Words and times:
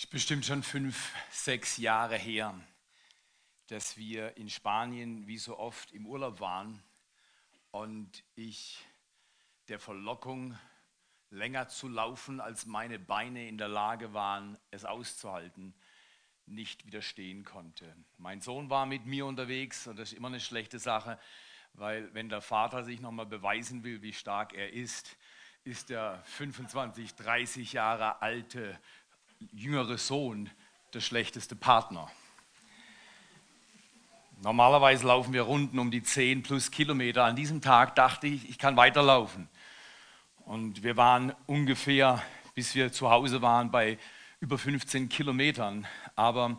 ist 0.00 0.08
bestimmt 0.08 0.46
schon 0.46 0.62
fünf, 0.62 1.12
sechs 1.30 1.76
Jahre 1.76 2.16
her, 2.16 2.58
dass 3.66 3.98
wir 3.98 4.34
in 4.38 4.48
Spanien 4.48 5.26
wie 5.26 5.36
so 5.36 5.58
oft 5.58 5.92
im 5.92 6.06
Urlaub 6.06 6.40
waren 6.40 6.82
und 7.70 8.24
ich 8.34 8.82
der 9.68 9.78
Verlockung, 9.78 10.58
länger 11.28 11.68
zu 11.68 11.86
laufen, 11.86 12.40
als 12.40 12.64
meine 12.64 12.98
Beine 12.98 13.46
in 13.46 13.58
der 13.58 13.68
Lage 13.68 14.14
waren, 14.14 14.56
es 14.70 14.86
auszuhalten, 14.86 15.74
nicht 16.46 16.86
widerstehen 16.86 17.44
konnte. 17.44 17.94
Mein 18.16 18.40
Sohn 18.40 18.70
war 18.70 18.86
mit 18.86 19.04
mir 19.04 19.26
unterwegs 19.26 19.86
und 19.86 19.98
das 19.98 20.12
ist 20.12 20.16
immer 20.16 20.28
eine 20.28 20.40
schlechte 20.40 20.78
Sache, 20.78 21.20
weil 21.74 22.12
wenn 22.14 22.30
der 22.30 22.40
Vater 22.40 22.84
sich 22.84 23.00
nochmal 23.00 23.26
beweisen 23.26 23.84
will, 23.84 24.00
wie 24.00 24.14
stark 24.14 24.54
er 24.54 24.72
ist, 24.72 25.18
ist 25.62 25.90
der 25.90 26.22
25, 26.24 27.16
30 27.16 27.74
Jahre 27.74 28.22
alte 28.22 28.80
jüngere 29.52 29.98
Sohn 29.98 30.50
der 30.94 31.00
schlechteste 31.00 31.56
Partner. 31.56 32.10
Normalerweise 34.42 35.06
laufen 35.06 35.32
wir 35.32 35.42
Runden 35.42 35.78
um 35.78 35.90
die 35.90 36.02
10 36.02 36.42
plus 36.42 36.70
Kilometer. 36.70 37.24
An 37.24 37.36
diesem 37.36 37.60
Tag 37.60 37.94
dachte 37.94 38.26
ich, 38.26 38.48
ich 38.48 38.58
kann 38.58 38.76
weiterlaufen. 38.76 39.48
Und 40.46 40.82
wir 40.82 40.96
waren 40.96 41.34
ungefähr, 41.46 42.22
bis 42.54 42.74
wir 42.74 42.90
zu 42.90 43.10
Hause 43.10 43.42
waren, 43.42 43.70
bei 43.70 43.98
über 44.40 44.56
15 44.56 45.10
Kilometern. 45.10 45.86
Aber 46.16 46.58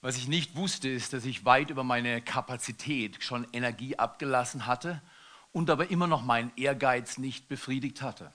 was 0.00 0.16
ich 0.16 0.26
nicht 0.26 0.56
wusste, 0.56 0.88
ist, 0.88 1.12
dass 1.12 1.24
ich 1.24 1.44
weit 1.44 1.70
über 1.70 1.84
meine 1.84 2.22
Kapazität 2.22 3.22
schon 3.22 3.46
Energie 3.52 3.96
abgelassen 3.96 4.66
hatte 4.66 5.02
und 5.52 5.70
aber 5.70 5.90
immer 5.90 6.06
noch 6.06 6.24
meinen 6.24 6.52
Ehrgeiz 6.56 7.18
nicht 7.18 7.48
befriedigt 7.48 8.00
hatte. 8.00 8.32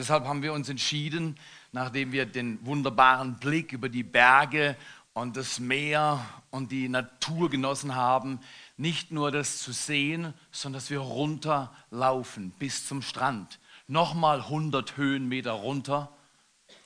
Deshalb 0.00 0.24
haben 0.24 0.42
wir 0.42 0.54
uns 0.54 0.70
entschieden, 0.70 1.36
nachdem 1.72 2.10
wir 2.10 2.24
den 2.24 2.64
wunderbaren 2.64 3.36
Blick 3.38 3.74
über 3.74 3.90
die 3.90 4.02
Berge 4.02 4.74
und 5.12 5.36
das 5.36 5.58
Meer 5.60 6.24
und 6.48 6.72
die 6.72 6.88
Natur 6.88 7.50
genossen 7.50 7.94
haben, 7.94 8.40
nicht 8.78 9.10
nur 9.10 9.30
das 9.30 9.58
zu 9.58 9.72
sehen, 9.72 10.32
sondern 10.52 10.80
dass 10.80 10.88
wir 10.88 11.00
runterlaufen 11.00 12.50
bis 12.52 12.86
zum 12.86 13.02
Strand. 13.02 13.58
Nochmal 13.88 14.40
100 14.40 14.96
Höhenmeter 14.96 15.52
runter, 15.52 16.10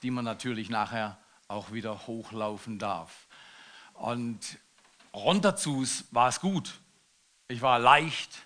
die 0.03 0.11
man 0.11 0.25
natürlich 0.25 0.69
nachher 0.69 1.17
auch 1.47 1.71
wieder 1.71 2.09
hochlaufen 2.09 2.81
darf. 2.81 3.29
Und 3.93 4.59
runter 5.13 5.55
zu 5.55 5.87
war 6.11 6.31
es 6.31 6.41
gut. 6.41 6.81
Ich 7.47 7.63
war 7.63 7.79
leicht 7.79 8.45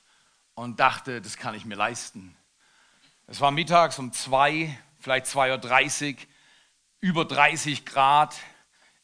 und 0.54 0.78
dachte, 0.78 1.22
das 1.22 1.38
kann 1.38 1.54
ich 1.54 1.64
mir 1.64 1.76
leisten. 1.76 2.36
Es 3.30 3.42
war 3.42 3.50
mittags 3.50 3.98
um 3.98 4.10
zwei, 4.14 4.78
vielleicht 5.00 5.26
2.30 5.26 6.14
Uhr, 6.14 6.20
über 7.00 7.24
30 7.26 7.84
Grad. 7.84 8.34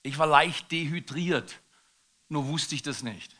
Ich 0.02 0.16
war 0.16 0.26
leicht 0.26 0.72
dehydriert, 0.72 1.60
nur 2.30 2.46
wusste 2.46 2.74
ich 2.74 2.80
das 2.80 3.02
nicht. 3.02 3.36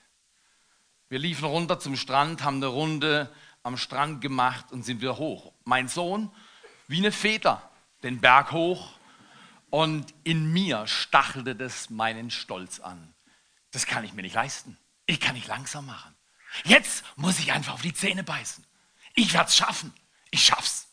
Wir 1.09 1.19
liefen 1.19 1.47
runter 1.47 1.81
zum 1.81 1.97
Strand, 1.97 2.45
haben 2.45 2.57
eine 2.57 2.67
Runde 2.67 3.35
am 3.63 3.79
Strand 3.79 4.21
gemacht 4.21 4.73
und 4.73 4.85
sind 4.85 5.01
wieder 5.01 5.17
hoch. 5.17 5.55
Mein 5.65 5.89
Sohn, 5.89 6.31
wie 6.87 6.99
eine 6.99 7.13
Feder, 7.13 7.63
den 8.03 8.21
Berg 8.21 8.53
hoch 8.53 8.91
und 9.71 10.13
in 10.23 10.53
mir 10.53 10.87
stachelte 10.87 11.57
das 11.57 11.89
meinen 11.89 12.31
Stolz 12.31 12.81
an. 12.81 13.15
Das 13.71 13.87
kann 13.87 14.05
ich 14.05 14.13
mir 14.13 14.21
nicht 14.21 14.35
leisten. 14.35 14.77
Ich 15.07 15.19
kann 15.19 15.35
nicht 15.35 15.49
langsam 15.49 15.87
machen. 15.87 16.15
Jetzt 16.65 17.05
muss 17.17 17.39
ich 17.39 17.53
einfach 17.53 17.73
auf 17.73 17.83
die 17.83 17.95
Zähne 17.95 18.23
beißen. 18.23 18.63
Ich 19.15 19.33
werde 19.33 19.49
es 19.49 19.57
schaffen. 19.57 19.95
Ich 20.35 20.47
schaff's. 20.47 20.89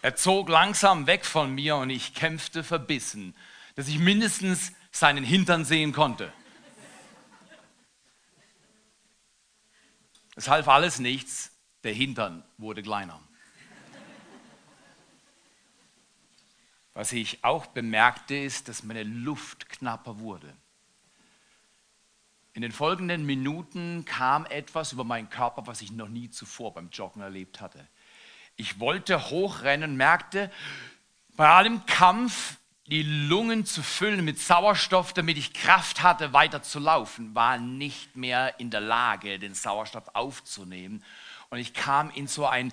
Er 0.00 0.16
zog 0.16 0.48
langsam 0.48 1.06
weg 1.06 1.26
von 1.26 1.54
mir 1.54 1.76
und 1.76 1.90
ich 1.90 2.14
kämpfte 2.14 2.64
verbissen, 2.64 3.36
dass 3.74 3.88
ich 3.88 3.98
mindestens 3.98 4.72
seinen 4.90 5.22
Hintern 5.22 5.66
sehen 5.66 5.92
konnte. 5.92 6.32
Es 10.34 10.48
half 10.48 10.66
alles 10.66 10.98
nichts, 10.98 11.50
der 11.84 11.92
Hintern 11.92 12.42
wurde 12.56 12.82
kleiner. 12.82 13.20
Was 16.94 17.12
ich 17.12 17.44
auch 17.44 17.66
bemerkte, 17.66 18.34
ist, 18.34 18.68
dass 18.68 18.82
meine 18.82 19.02
Luft 19.02 19.68
knapper 19.68 20.20
wurde. 20.20 20.56
In 22.58 22.62
den 22.62 22.72
folgenden 22.72 23.24
Minuten 23.24 24.04
kam 24.04 24.44
etwas 24.44 24.90
über 24.90 25.04
meinen 25.04 25.30
Körper, 25.30 25.68
was 25.68 25.80
ich 25.80 25.92
noch 25.92 26.08
nie 26.08 26.28
zuvor 26.28 26.74
beim 26.74 26.90
Joggen 26.90 27.22
erlebt 27.22 27.60
hatte. 27.60 27.86
Ich 28.56 28.80
wollte 28.80 29.30
hochrennen, 29.30 29.96
merkte 29.96 30.50
bei 31.36 31.48
allem 31.48 31.86
Kampf, 31.86 32.56
die 32.86 33.04
Lungen 33.04 33.64
zu 33.64 33.80
füllen 33.80 34.24
mit 34.24 34.40
Sauerstoff, 34.40 35.12
damit 35.12 35.38
ich 35.38 35.52
Kraft 35.52 36.02
hatte, 36.02 36.32
weiter 36.32 36.60
zu 36.60 36.80
laufen, 36.80 37.32
war 37.32 37.58
nicht 37.58 38.16
mehr 38.16 38.58
in 38.58 38.70
der 38.70 38.80
Lage, 38.80 39.38
den 39.38 39.54
Sauerstoff 39.54 40.10
aufzunehmen. 40.14 41.04
Und 41.50 41.58
ich 41.58 41.74
kam 41.74 42.10
in 42.10 42.26
so 42.26 42.44
ein 42.44 42.72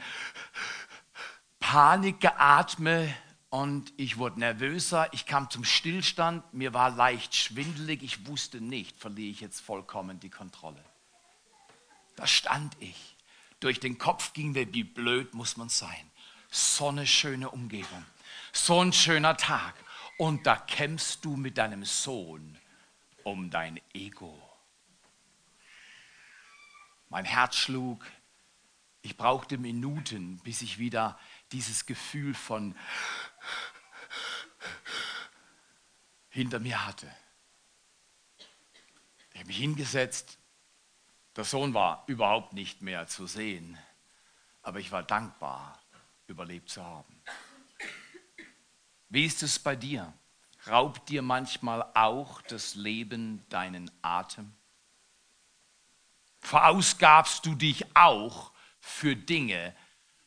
Panikgeatme 1.59 3.13
und 3.55 3.93
ich 3.95 4.17
wurde 4.17 4.41
nervöser. 4.41 5.07
Ich 5.13 5.25
kam 5.25 5.49
zum 5.49 5.63
Stillstand. 5.63 6.43
Mir 6.53 6.73
war 6.73 6.89
leicht 6.89 7.33
schwindelig. 7.33 8.03
Ich 8.03 8.27
wusste 8.27 8.59
nicht, 8.59 8.99
verliere 8.99 9.31
ich 9.31 9.39
jetzt 9.39 9.61
vollkommen 9.61 10.19
die 10.19 10.29
Kontrolle. 10.29 10.83
Da 12.17 12.27
stand 12.27 12.75
ich 12.81 13.15
durch 13.61 13.79
den 13.79 13.97
Kopf 13.97 14.33
ging 14.33 14.51
mir, 14.51 14.73
wie 14.73 14.83
blöd 14.83 15.33
muss 15.33 15.55
man 15.55 15.69
sein. 15.69 16.11
So 16.49 16.89
eine 16.89 17.07
schöne 17.07 17.49
Umgebung, 17.49 18.05
so 18.51 18.81
ein 18.81 18.91
schöner 18.91 19.37
Tag. 19.37 19.73
Und 20.17 20.45
da 20.45 20.57
kämpfst 20.57 21.23
du 21.23 21.37
mit 21.37 21.57
deinem 21.57 21.85
Sohn 21.85 22.57
um 23.23 23.49
dein 23.49 23.79
Ego. 23.93 24.37
Mein 27.07 27.23
Herz 27.23 27.55
schlug. 27.55 28.05
Ich 29.01 29.15
brauchte 29.15 29.57
Minuten, 29.57 30.39
bis 30.39 30.61
ich 30.61 30.77
wieder 30.77 31.17
dieses 31.51 31.85
Gefühl 31.85 32.33
von 32.33 32.75
hinter 36.29 36.59
mir 36.59 36.85
hatte. 36.85 37.09
Ich 39.33 39.39
habe 39.39 39.47
mich 39.47 39.57
hingesetzt, 39.57 40.37
der 41.35 41.43
Sohn 41.43 41.73
war 41.73 42.03
überhaupt 42.07 42.53
nicht 42.53 42.81
mehr 42.81 43.07
zu 43.07 43.27
sehen, 43.27 43.77
aber 44.61 44.79
ich 44.79 44.91
war 44.91 45.03
dankbar, 45.03 45.79
überlebt 46.27 46.69
zu 46.69 46.83
haben. 46.83 47.21
Wie 49.09 49.25
ist 49.25 49.43
es 49.43 49.59
bei 49.59 49.75
dir? 49.75 50.13
Raubt 50.67 51.09
dir 51.09 51.21
manchmal 51.21 51.83
auch 51.93 52.41
das 52.41 52.75
Leben 52.75 53.47
deinen 53.49 53.91
Atem? 54.01 54.53
Verausgabst 56.39 57.45
du 57.45 57.55
dich 57.55 57.95
auch 57.95 58.51
für 58.79 59.15
Dinge, 59.15 59.75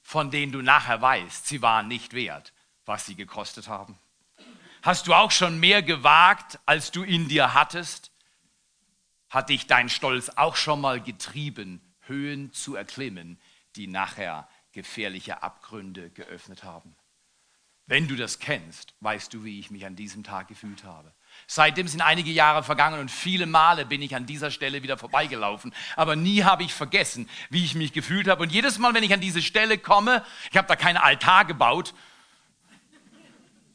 von 0.03 0.31
denen 0.31 0.53
du 0.53 0.63
nachher 0.63 1.01
weißt, 1.03 1.47
sie 1.47 1.61
waren 1.61 1.89
nicht 1.89 2.13
wert, 2.13 2.53
was 2.87 3.07
sie 3.07 3.15
gekostet 3.15 3.69
haben? 3.69 3.99
Hast 4.83 5.07
du 5.07 5.15
auch 5.15 5.31
schon 5.31 5.59
mehr 5.59 5.83
gewagt, 5.83 6.59
als 6.67 6.91
du 6.91 7.03
in 7.03 7.29
dir 7.29 7.55
hattest? 7.55 8.13
Hat 9.29 9.49
dich 9.49 9.67
dein 9.67 9.89
Stolz 9.89 10.31
auch 10.31 10.57
schon 10.57 10.81
mal 10.81 11.01
getrieben, 11.01 11.81
Höhen 12.01 12.53
zu 12.53 12.77
erklimmen, 12.77 13.41
die 13.77 13.87
nachher 13.87 14.49
gefährliche 14.73 15.43
Abgründe 15.43 16.11
geöffnet 16.11 16.63
haben? 16.63 16.97
Wenn 17.87 18.07
du 18.07 18.17
das 18.17 18.39
kennst, 18.39 18.95
weißt 19.01 19.33
du, 19.33 19.45
wie 19.45 19.59
ich 19.59 19.71
mich 19.71 19.87
an 19.87 19.97
diesem 19.97 20.23
Tag 20.23 20.49
gefühlt 20.49 20.85
habe. 20.85 21.15
Seitdem 21.47 21.89
sind 21.89 22.03
einige 22.03 22.31
Jahre 22.31 22.63
vergangen 22.63 23.01
und 23.01 23.11
viele 23.11 23.47
Male 23.47 23.87
bin 23.87 24.03
ich 24.03 24.15
an 24.15 24.27
dieser 24.27 24.51
Stelle 24.51 24.83
wieder 24.83 24.99
vorbeigelaufen. 24.99 25.75
Aber 25.97 26.15
nie 26.15 26.43
habe 26.43 26.65
ich 26.65 26.75
vergessen, 26.75 27.31
wie 27.49 27.65
ich 27.65 27.75
mich 27.75 27.95
gefühlt 27.95 28.29
habe. 28.29 28.43
Und 28.43 28.53
jedes 28.53 28.79
Mal, 28.79 28.93
wenn 28.93 29.05
ich 29.05 29.15
an 29.15 29.23
diese 29.23 29.41
Stelle 29.41 29.79
komme, 29.79 30.23
ich 30.51 30.59
habe 30.59 30.69
da 30.69 30.77
keinen 30.77 30.99
Altar 30.99 31.47
gebaut, 31.47 31.95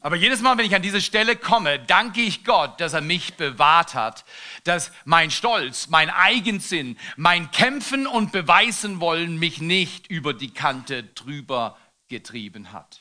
aber 0.04 0.16
jedes 0.16 0.42
Mal, 0.42 0.58
wenn 0.58 0.66
ich 0.66 0.74
an 0.74 0.82
diese 0.82 1.00
Stelle 1.00 1.34
komme, 1.34 1.78
danke 1.78 2.20
ich 2.20 2.44
Gott, 2.44 2.78
dass 2.78 2.92
er 2.92 3.00
mich 3.00 3.38
bewahrt 3.38 3.94
hat, 3.94 4.26
dass 4.64 4.92
mein 5.06 5.30
Stolz, 5.30 5.88
mein 5.88 6.10
Eigensinn, 6.10 6.98
mein 7.16 7.50
Kämpfen 7.52 8.06
und 8.06 8.30
Beweisen 8.30 9.00
wollen 9.00 9.38
mich 9.38 9.62
nicht 9.62 10.08
über 10.08 10.34
die 10.34 10.52
Kante 10.52 11.04
drüber 11.04 11.78
getrieben 12.08 12.70
hat. 12.72 13.00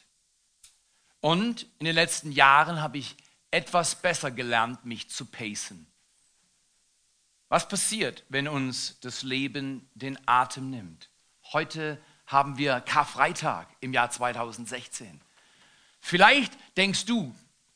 Und 1.19 1.67
in 1.79 1.88
den 1.88 1.95
letzten 1.95 2.31
Jahren 2.31 2.81
habe 2.81 3.00
ich 3.00 3.17
etwas 3.51 3.95
besser 3.95 4.31
gelernt, 4.31 4.85
mich 4.85 5.09
zu 5.09 5.25
pacen. 5.25 5.91
Was 7.49 7.67
passiert, 7.67 8.23
wenn 8.29 8.47
uns 8.47 9.01
das 9.01 9.23
Leben 9.23 9.89
den 9.94 10.17
Atem 10.25 10.69
nimmt? 10.69 11.09
Heute 11.51 12.01
haben 12.27 12.57
wir 12.57 12.79
Karfreitag 12.79 13.67
im 13.81 13.91
Jahr 13.91 14.09
2016. 14.09 15.19
Vielleicht 16.05 16.51
denkst 16.75 17.05
du, 17.05 17.33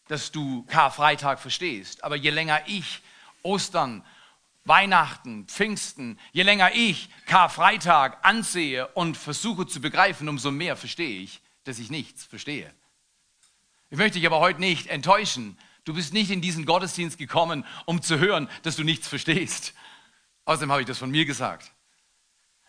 dass 0.10 0.34
du 0.34 0.64
Karfreitag 0.64 1.40
verstehst, 1.40 2.04
aber 2.04 2.18
je 2.18 2.30
länger 2.30 2.62
ich 2.68 3.02
Ostern, 3.42 4.04
Weihnachten, 4.66 5.46
Pfingsten, 5.46 6.20
je 6.34 6.44
länger 6.44 6.76
ich 6.76 7.08
Karfreitag 7.26 8.18
ansehe 8.24 8.86
und 8.90 9.16
versuche 9.16 9.66
zu 9.66 9.80
begreifen, 9.80 10.28
umso 10.28 10.52
mehr 10.52 10.76
verstehe 10.76 11.22
ich, 11.22 11.40
dass 11.64 11.80
ich 11.80 11.90
nichts 11.90 12.26
verstehe. 12.26 12.70
Ich 13.90 13.98
möchte 13.98 14.20
dich 14.20 14.28
aber 14.28 14.42
heute 14.42 14.60
nicht 14.60 14.88
enttäuschen. 14.88 15.58
Du 15.86 15.94
bist 15.94 16.12
nicht 16.12 16.30
in 16.30 16.42
diesen 16.42 16.66
Gottesdienst 16.66 17.18
gekommen, 17.18 17.66
um 17.86 18.02
zu 18.02 18.20
hören, 18.20 18.50
dass 18.64 18.76
du 18.76 18.84
nichts 18.84 19.08
verstehst. 19.08 19.74
Außerdem 20.44 20.70
habe 20.74 20.82
ich 20.82 20.88
das 20.88 20.98
von 20.98 21.12
mir 21.12 21.24
gesagt. 21.24 21.72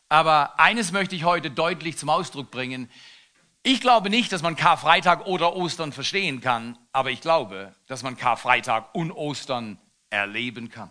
Aber 0.08 0.60
eines 0.60 0.92
möchte 0.92 1.16
ich 1.16 1.24
heute 1.24 1.50
deutlich 1.50 1.98
zum 1.98 2.10
Ausdruck 2.10 2.52
bringen. 2.52 2.88
Ich 3.68 3.82
glaube 3.82 4.08
nicht, 4.08 4.32
dass 4.32 4.40
man 4.40 4.56
Karfreitag 4.56 5.26
oder 5.26 5.54
Ostern 5.54 5.92
verstehen 5.92 6.40
kann, 6.40 6.78
aber 6.90 7.10
ich 7.10 7.20
glaube, 7.20 7.74
dass 7.86 8.02
man 8.02 8.16
Karfreitag 8.16 8.94
und 8.94 9.12
Ostern 9.12 9.78
erleben 10.08 10.70
kann. 10.70 10.90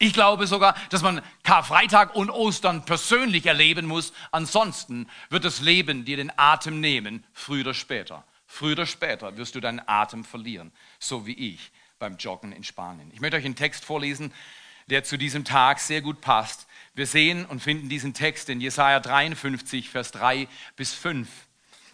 Ich 0.00 0.12
glaube 0.12 0.48
sogar, 0.48 0.74
dass 0.90 1.02
man 1.02 1.22
Karfreitag 1.44 2.16
und 2.16 2.30
Ostern 2.30 2.84
persönlich 2.84 3.46
erleben 3.46 3.86
muss. 3.86 4.12
Ansonsten 4.32 5.08
wird 5.30 5.44
das 5.44 5.60
Leben 5.60 6.04
dir 6.04 6.16
den 6.16 6.36
Atem 6.36 6.80
nehmen, 6.80 7.24
früher 7.32 7.60
oder 7.60 7.74
später. 7.74 8.24
Früher 8.48 8.72
oder 8.72 8.86
später 8.86 9.36
wirst 9.36 9.54
du 9.54 9.60
deinen 9.60 9.80
Atem 9.86 10.24
verlieren, 10.24 10.72
so 10.98 11.28
wie 11.28 11.52
ich 11.54 11.70
beim 12.00 12.16
Joggen 12.16 12.50
in 12.50 12.64
Spanien. 12.64 13.12
Ich 13.14 13.20
möchte 13.20 13.36
euch 13.36 13.44
einen 13.44 13.54
Text 13.54 13.84
vorlesen, 13.84 14.32
der 14.88 15.04
zu 15.04 15.16
diesem 15.16 15.44
Tag 15.44 15.78
sehr 15.78 16.02
gut 16.02 16.22
passt. 16.22 16.66
Wir 16.96 17.06
sehen 17.06 17.46
und 17.46 17.62
finden 17.62 17.88
diesen 17.88 18.14
Text 18.14 18.48
in 18.48 18.60
Jesaja 18.60 18.98
53, 18.98 19.90
Vers 19.90 20.10
3 20.10 20.48
bis 20.74 20.92
5. 20.92 21.28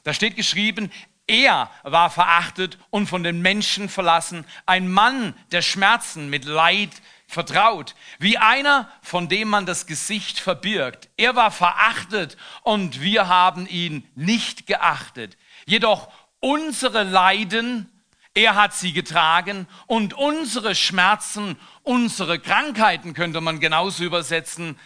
Da 0.04 0.14
steht 0.14 0.36
geschrieben, 0.36 0.92
er 1.26 1.70
war 1.82 2.10
verachtet 2.10 2.78
und 2.90 3.06
von 3.06 3.22
den 3.22 3.40
Menschen 3.40 3.88
verlassen, 3.88 4.44
ein 4.66 4.90
Mann 4.90 5.34
der 5.52 5.62
Schmerzen 5.62 6.28
mit 6.28 6.44
Leid 6.44 6.90
vertraut, 7.26 7.94
wie 8.18 8.36
einer, 8.36 8.90
von 9.02 9.28
dem 9.28 9.48
man 9.48 9.64
das 9.64 9.86
Gesicht 9.86 10.38
verbirgt. 10.38 11.08
Er 11.16 11.34
war 11.34 11.50
verachtet 11.50 12.36
und 12.62 13.00
wir 13.00 13.28
haben 13.28 13.66
ihn 13.66 14.06
nicht 14.14 14.66
geachtet. 14.66 15.38
Jedoch 15.64 16.12
unsere 16.40 17.02
Leiden, 17.02 17.90
er 18.34 18.54
hat 18.54 18.74
sie 18.74 18.92
getragen 18.92 19.66
und 19.86 20.12
unsere 20.12 20.74
Schmerzen, 20.74 21.58
unsere 21.82 22.38
Krankheiten 22.38 23.14
könnte 23.14 23.40
man 23.40 23.60
genauso 23.60 24.04
übersetzen, 24.04 24.78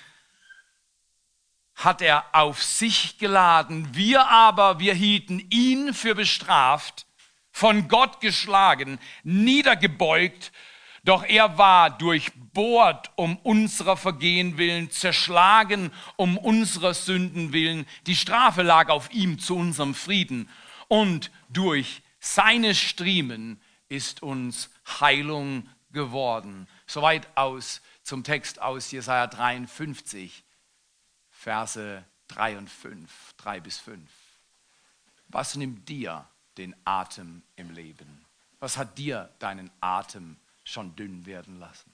hat 1.79 2.03
er 2.03 2.25
auf 2.33 2.63
sich 2.63 3.19
geladen. 3.19 3.89
Wir 3.93 4.27
aber, 4.27 4.81
wir 4.81 4.95
hielten 4.95 5.47
ihn 5.49 5.95
für 5.95 6.15
bestraft, 6.17 7.07
von 7.53 7.89
Gott 7.89 8.21
geschlagen, 8.21 8.99
niedergebeugt, 9.23 10.53
doch 11.05 11.25
er 11.25 11.57
war 11.57 11.91
durchbohrt 11.91 13.13
um 13.15 13.37
unserer 13.39 13.97
Vergehen 13.97 14.59
willen, 14.59 14.91
zerschlagen 14.91 15.93
um 16.17 16.37
unserer 16.37 16.95
Sünden 16.95 17.53
willen. 17.53 17.87
Die 18.07 18.17
Strafe 18.17 18.63
lag 18.63 18.89
auf 18.91 19.13
ihm 19.13 19.39
zu 19.39 19.57
unserem 19.57 19.95
Frieden. 19.95 20.49
Und 20.89 21.31
durch 21.49 22.03
seine 22.19 22.75
Striemen 22.75 23.61
ist 23.89 24.23
uns 24.23 24.71
Heilung 25.01 25.69
geworden. 25.93 26.67
Soweit 26.87 27.29
aus 27.37 27.81
zum 28.03 28.25
Text 28.25 28.61
aus 28.61 28.91
Jesaja 28.91 29.29
53. 29.29 30.45
Verse 31.49 32.05
3 32.29 32.59
und 32.59 32.69
5, 32.69 33.35
3 33.39 33.61
bis 33.61 33.79
5. 33.79 33.99
Was 35.29 35.57
nimmt 35.57 35.89
dir 35.89 36.29
den 36.59 36.77
Atem 36.85 37.43
im 37.57 37.71
Leben? 37.71 38.27
Was 38.61 38.77
hat 38.77 38.99
dir 38.99 39.31
deinen 39.39 39.71
Atem 39.81 40.37
schon 40.63 40.95
dünn 40.95 41.25
werden 41.25 41.59
lassen? 41.59 41.91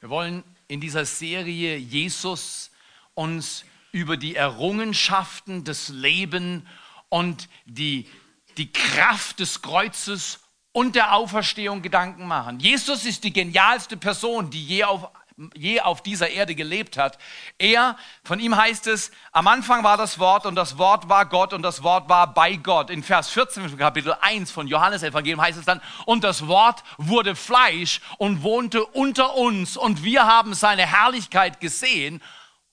Wir 0.00 0.10
wollen 0.10 0.42
in 0.66 0.80
dieser 0.80 1.04
Serie 1.04 1.76
Jesus 1.76 2.72
uns 3.14 3.64
über 3.92 4.16
die 4.16 4.34
Errungenschaften 4.34 5.62
des 5.62 5.88
Lebens 5.88 6.64
und 7.10 7.48
die, 7.66 8.10
die 8.56 8.72
Kraft 8.72 9.38
des 9.38 9.62
Kreuzes 9.62 10.40
und 10.72 10.96
der 10.96 11.14
Auferstehung 11.14 11.82
Gedanken 11.82 12.26
machen. 12.26 12.58
Jesus 12.58 13.04
ist 13.04 13.22
die 13.22 13.32
genialste 13.32 13.96
Person, 13.96 14.50
die 14.50 14.66
je 14.66 14.82
auf 14.82 15.08
je 15.54 15.80
auf 15.80 16.02
dieser 16.02 16.30
Erde 16.30 16.54
gelebt 16.54 16.96
hat. 16.96 17.18
Er, 17.58 17.96
von 18.24 18.40
ihm 18.40 18.56
heißt 18.56 18.86
es, 18.88 19.10
am 19.32 19.46
Anfang 19.46 19.84
war 19.84 19.96
das 19.96 20.18
Wort 20.18 20.46
und 20.46 20.54
das 20.56 20.78
Wort 20.78 21.08
war 21.08 21.26
Gott 21.26 21.52
und 21.52 21.62
das 21.62 21.82
Wort 21.82 22.08
war 22.08 22.34
bei 22.34 22.56
Gott. 22.56 22.90
In 22.90 23.02
Vers 23.02 23.30
14, 23.30 23.78
Kapitel 23.78 24.14
1 24.20 24.50
von 24.50 24.66
Johannes 24.66 25.02
Evangelium 25.02 25.40
heißt 25.40 25.58
es 25.58 25.64
dann, 25.64 25.80
und 26.06 26.24
das 26.24 26.46
Wort 26.48 26.82
wurde 26.96 27.36
Fleisch 27.36 28.00
und 28.18 28.42
wohnte 28.42 28.84
unter 28.84 29.34
uns 29.34 29.76
und 29.76 30.02
wir 30.02 30.26
haben 30.26 30.54
seine 30.54 30.86
Herrlichkeit 30.86 31.60
gesehen 31.60 32.20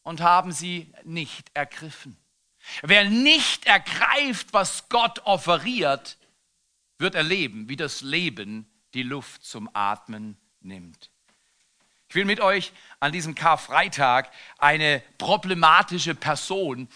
und 0.02 0.22
haben 0.22 0.52
sie 0.52 0.92
nicht 1.04 1.52
ergriffen. 1.54 2.18
Wer 2.82 3.10
nicht 3.10 3.68
ergreift, 3.68 4.54
was 4.54 4.90
Gott 4.90 5.20
offeriert, 5.26 6.18
wird 6.98 7.14
erleben, 7.14 7.70
wie 7.70 7.76
das 7.76 8.02
Leben 8.02 8.68
die 8.94 9.04
Luft 9.04 9.44
zum 9.44 9.70
Atmen 9.74 10.38
nimmt. 10.62 11.12
Ich 12.16 12.18
will 12.18 12.24
mit 12.24 12.40
euch 12.40 12.72
an 13.02 13.12
diesem 13.12 13.36
Karfreitag 13.36 14.32
eine 14.58 15.04
problematische 15.18 16.16
Person 16.16 16.88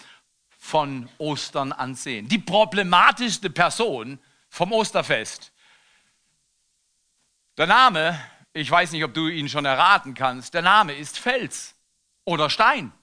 von 0.58 1.10
Ostern 1.18 1.74
ansehen. 1.74 2.30
Die 2.30 2.38
problematischste 2.38 3.50
Person 3.50 4.18
vom 4.48 4.72
Osterfest. 4.72 5.52
Der 7.58 7.68
Name, 7.68 8.18
ich 8.54 8.72
weiß 8.72 8.94
nicht, 8.94 9.04
ob 9.04 9.14
du 9.14 9.28
ihn 9.28 9.50
schon 9.50 9.66
erraten 9.66 10.14
kannst, 10.14 10.54
der 10.54 10.62
Name 10.62 10.94
ist 10.94 11.20
Fels 11.20 11.76
oder 12.24 12.50
Stein 12.50 12.94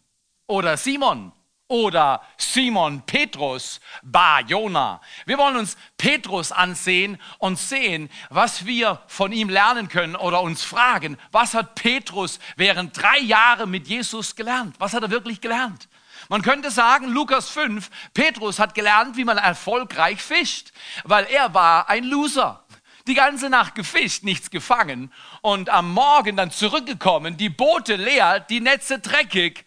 oder 0.46 0.78
Simon 0.78 1.32
oder 1.68 2.22
Simon 2.36 3.02
Petrus 3.02 3.80
Bar 4.02 4.42
Jona. 4.42 5.00
Wir 5.24 5.38
wollen 5.38 5.56
uns 5.56 5.76
Petrus 5.98 6.52
ansehen 6.52 7.18
und 7.38 7.58
sehen, 7.58 8.08
was 8.30 8.66
wir 8.66 9.02
von 9.08 9.32
ihm 9.32 9.48
lernen 9.48 9.88
können 9.88 10.16
oder 10.16 10.42
uns 10.42 10.62
fragen, 10.62 11.18
was 11.32 11.54
hat 11.54 11.74
Petrus 11.74 12.38
während 12.56 13.00
drei 13.00 13.18
Jahren 13.18 13.70
mit 13.70 13.88
Jesus 13.88 14.36
gelernt? 14.36 14.76
Was 14.78 14.92
hat 14.92 15.02
er 15.02 15.10
wirklich 15.10 15.40
gelernt? 15.40 15.88
Man 16.28 16.42
könnte 16.42 16.70
sagen, 16.70 17.08
Lukas 17.08 17.50
5, 17.50 17.90
Petrus 18.14 18.58
hat 18.58 18.74
gelernt, 18.74 19.16
wie 19.16 19.24
man 19.24 19.38
erfolgreich 19.38 20.22
fischt, 20.22 20.72
weil 21.04 21.24
er 21.26 21.54
war 21.54 21.88
ein 21.88 22.04
Loser. 22.04 22.64
Die 23.06 23.14
ganze 23.14 23.50
Nacht 23.50 23.76
gefischt, 23.76 24.24
nichts 24.24 24.50
gefangen 24.50 25.12
und 25.40 25.70
am 25.70 25.92
Morgen 25.92 26.36
dann 26.36 26.50
zurückgekommen, 26.50 27.36
die 27.36 27.50
Boote 27.50 27.94
leer, 27.94 28.40
die 28.40 28.60
Netze 28.60 28.98
dreckig 28.98 29.65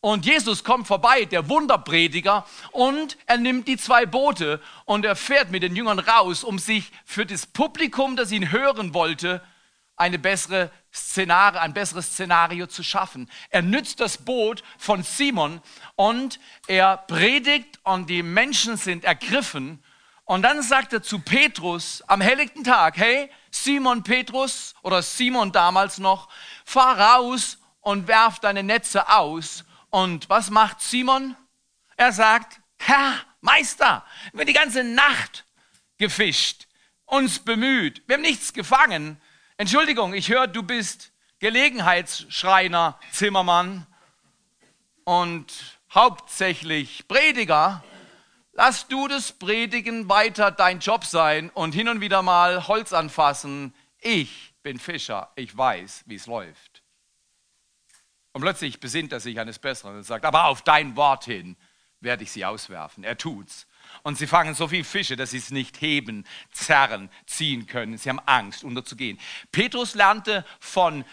und 0.00 0.24
Jesus 0.24 0.64
kommt 0.64 0.86
vorbei, 0.86 1.26
der 1.26 1.48
Wunderprediger, 1.48 2.46
und 2.72 3.18
er 3.26 3.36
nimmt 3.36 3.68
die 3.68 3.76
zwei 3.76 4.06
Boote 4.06 4.60
und 4.86 5.04
er 5.04 5.14
fährt 5.14 5.50
mit 5.50 5.62
den 5.62 5.76
Jüngern 5.76 5.98
raus, 5.98 6.42
um 6.42 6.58
sich 6.58 6.90
für 7.04 7.26
das 7.26 7.46
Publikum, 7.46 8.16
das 8.16 8.32
ihn 8.32 8.50
hören 8.50 8.94
wollte, 8.94 9.42
eine 9.96 10.18
bessere 10.18 10.70
Szenario, 10.92 11.60
ein 11.60 11.74
besseres 11.74 12.12
Szenario 12.12 12.66
zu 12.66 12.82
schaffen. 12.82 13.30
Er 13.50 13.60
nützt 13.60 14.00
das 14.00 14.16
Boot 14.16 14.62
von 14.78 15.02
Simon 15.02 15.60
und 15.96 16.40
er 16.66 16.96
predigt 16.96 17.78
und 17.84 18.08
die 18.08 18.22
Menschen 18.22 18.78
sind 18.78 19.04
ergriffen. 19.04 19.84
Und 20.24 20.42
dann 20.42 20.62
sagt 20.62 20.94
er 20.94 21.02
zu 21.02 21.18
Petrus 21.18 22.02
am 22.06 22.22
helllichten 22.22 22.64
Tag, 22.64 22.96
hey, 22.96 23.30
Simon 23.50 24.02
Petrus 24.02 24.74
oder 24.82 25.02
Simon 25.02 25.52
damals 25.52 25.98
noch, 25.98 26.28
fahr 26.64 26.98
raus 26.98 27.58
und 27.80 28.08
werf 28.08 28.38
deine 28.38 28.62
Netze 28.62 29.10
aus 29.10 29.64
und 29.90 30.28
was 30.28 30.50
macht 30.50 30.80
Simon? 30.80 31.36
Er 31.96 32.12
sagt, 32.12 32.60
Herr, 32.78 33.14
Meister, 33.40 34.04
wir 34.32 34.40
haben 34.40 34.46
die 34.46 34.52
ganze 34.52 34.84
Nacht 34.84 35.44
gefischt, 35.98 36.66
uns 37.04 37.40
bemüht, 37.40 38.02
wir 38.06 38.14
haben 38.14 38.22
nichts 38.22 38.52
gefangen. 38.52 39.20
Entschuldigung, 39.56 40.14
ich 40.14 40.30
höre, 40.30 40.46
du 40.46 40.62
bist 40.62 41.12
Gelegenheitsschreiner, 41.40 42.98
Zimmermann 43.12 43.86
und 45.04 45.78
hauptsächlich 45.92 47.06
Prediger. 47.08 47.82
Lass 48.52 48.88
du 48.88 49.08
das 49.08 49.32
Predigen 49.32 50.08
weiter 50.08 50.50
dein 50.50 50.80
Job 50.80 51.04
sein 51.04 51.50
und 51.50 51.74
hin 51.74 51.88
und 51.88 52.00
wieder 52.00 52.22
mal 52.22 52.68
Holz 52.68 52.92
anfassen. 52.92 53.74
Ich 53.98 54.54
bin 54.62 54.78
Fischer, 54.78 55.32
ich 55.34 55.56
weiß, 55.56 56.04
wie 56.06 56.16
es 56.16 56.26
läuft. 56.26 56.69
Und 58.32 58.42
plötzlich 58.42 58.80
besinnt 58.80 59.12
er 59.12 59.20
sich 59.20 59.40
eines 59.40 59.58
Besseren 59.58 59.96
und 59.96 60.04
sagt, 60.04 60.24
aber 60.24 60.46
auf 60.46 60.62
dein 60.62 60.96
Wort 60.96 61.24
hin 61.24 61.56
werde 62.00 62.22
ich 62.22 62.30
sie 62.30 62.44
auswerfen. 62.44 63.04
Er 63.04 63.18
tut's. 63.18 63.66
Und 64.02 64.16
sie 64.16 64.26
fangen 64.26 64.54
so 64.54 64.68
viel 64.68 64.84
Fische, 64.84 65.16
dass 65.16 65.30
sie 65.30 65.38
es 65.38 65.50
nicht 65.50 65.80
heben, 65.80 66.24
zerren, 66.52 67.10
ziehen 67.26 67.66
können. 67.66 67.98
Sie 67.98 68.08
haben 68.08 68.20
Angst, 68.20 68.64
unterzugehen. 68.64 69.18
Petrus 69.52 69.94
lernte 69.94 70.44
von, 70.60 71.04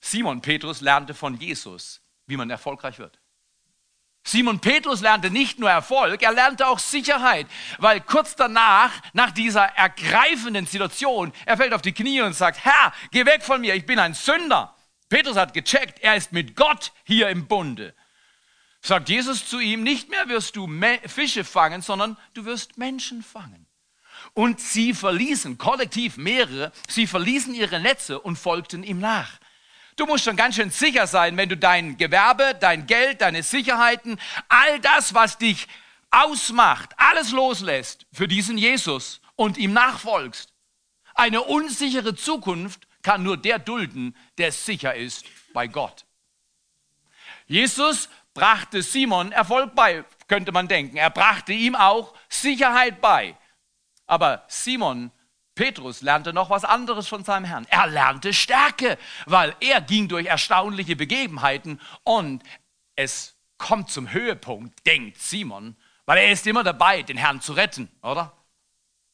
Simon 0.00 0.40
Petrus 0.40 0.80
lernte 0.80 1.14
von 1.14 1.36
Jesus, 1.36 2.00
wie 2.26 2.36
man 2.36 2.50
erfolgreich 2.50 2.98
wird. 2.98 3.18
Simon 4.24 4.60
Petrus 4.60 5.00
lernte 5.00 5.30
nicht 5.30 5.58
nur 5.58 5.70
Erfolg, 5.70 6.22
er 6.22 6.32
lernte 6.32 6.66
auch 6.66 6.78
Sicherheit, 6.78 7.46
weil 7.78 8.00
kurz 8.02 8.36
danach, 8.36 8.92
nach 9.14 9.30
dieser 9.30 9.64
ergreifenden 9.64 10.66
Situation, 10.66 11.32
er 11.46 11.56
fällt 11.56 11.72
auf 11.72 11.80
die 11.80 11.94
Knie 11.94 12.20
und 12.20 12.34
sagt, 12.34 12.62
Herr, 12.62 12.92
geh 13.10 13.24
weg 13.24 13.42
von 13.42 13.60
mir, 13.60 13.74
ich 13.74 13.86
bin 13.86 13.98
ein 13.98 14.12
Sünder. 14.12 14.74
Petrus 15.08 15.36
hat 15.36 15.54
gecheckt, 15.54 16.00
er 16.00 16.16
ist 16.16 16.32
mit 16.32 16.54
Gott 16.54 16.92
hier 17.04 17.28
im 17.28 17.46
Bunde. 17.46 17.94
Sagt 18.80 19.08
Jesus 19.08 19.48
zu 19.48 19.58
ihm, 19.58 19.82
nicht 19.82 20.10
mehr 20.10 20.28
wirst 20.28 20.56
du 20.56 20.68
Fische 21.06 21.44
fangen, 21.44 21.82
sondern 21.82 22.16
du 22.34 22.44
wirst 22.44 22.78
Menschen 22.78 23.22
fangen. 23.22 23.66
Und 24.34 24.60
sie 24.60 24.94
verließen, 24.94 25.58
kollektiv 25.58 26.16
mehrere, 26.16 26.72
sie 26.88 27.06
verließen 27.06 27.54
ihre 27.54 27.80
Netze 27.80 28.20
und 28.20 28.36
folgten 28.36 28.82
ihm 28.82 28.98
nach. 28.98 29.38
Du 29.96 30.06
musst 30.06 30.24
schon 30.24 30.36
ganz 30.36 30.54
schön 30.54 30.70
sicher 30.70 31.06
sein, 31.06 31.36
wenn 31.36 31.48
du 31.48 31.56
dein 31.56 31.96
Gewerbe, 31.96 32.56
dein 32.60 32.86
Geld, 32.86 33.20
deine 33.20 33.42
Sicherheiten, 33.42 34.20
all 34.48 34.78
das, 34.80 35.12
was 35.12 35.38
dich 35.38 35.66
ausmacht, 36.10 36.90
alles 36.96 37.32
loslässt 37.32 38.06
für 38.12 38.28
diesen 38.28 38.58
Jesus 38.58 39.20
und 39.34 39.58
ihm 39.58 39.72
nachfolgst. 39.72 40.52
Eine 41.14 41.42
unsichere 41.42 42.14
Zukunft 42.14 42.87
kann 43.02 43.22
nur 43.22 43.36
der 43.36 43.58
dulden, 43.58 44.16
der 44.38 44.52
sicher 44.52 44.94
ist 44.94 45.24
bei 45.52 45.66
Gott. 45.66 46.04
Jesus 47.46 48.08
brachte 48.34 48.82
Simon 48.82 49.32
Erfolg 49.32 49.74
bei, 49.74 50.04
könnte 50.28 50.52
man 50.52 50.68
denken. 50.68 50.96
Er 50.96 51.10
brachte 51.10 51.52
ihm 51.52 51.74
auch 51.74 52.14
Sicherheit 52.28 53.00
bei. 53.00 53.36
Aber 54.06 54.44
Simon 54.48 55.10
Petrus 55.54 56.02
lernte 56.02 56.32
noch 56.32 56.50
was 56.50 56.64
anderes 56.64 57.08
von 57.08 57.24
seinem 57.24 57.44
Herrn. 57.44 57.66
Er 57.68 57.88
lernte 57.88 58.32
Stärke, 58.32 58.96
weil 59.26 59.56
er 59.58 59.80
ging 59.80 60.06
durch 60.06 60.26
erstaunliche 60.26 60.94
Begebenheiten 60.94 61.80
und 62.04 62.44
es 62.94 63.34
kommt 63.58 63.90
zum 63.90 64.12
Höhepunkt, 64.12 64.86
denkt 64.86 65.18
Simon, 65.18 65.76
weil 66.06 66.18
er 66.18 66.30
ist 66.30 66.46
immer 66.46 66.62
dabei, 66.62 67.02
den 67.02 67.16
Herrn 67.16 67.40
zu 67.40 67.54
retten, 67.54 67.90
oder? 68.02 68.32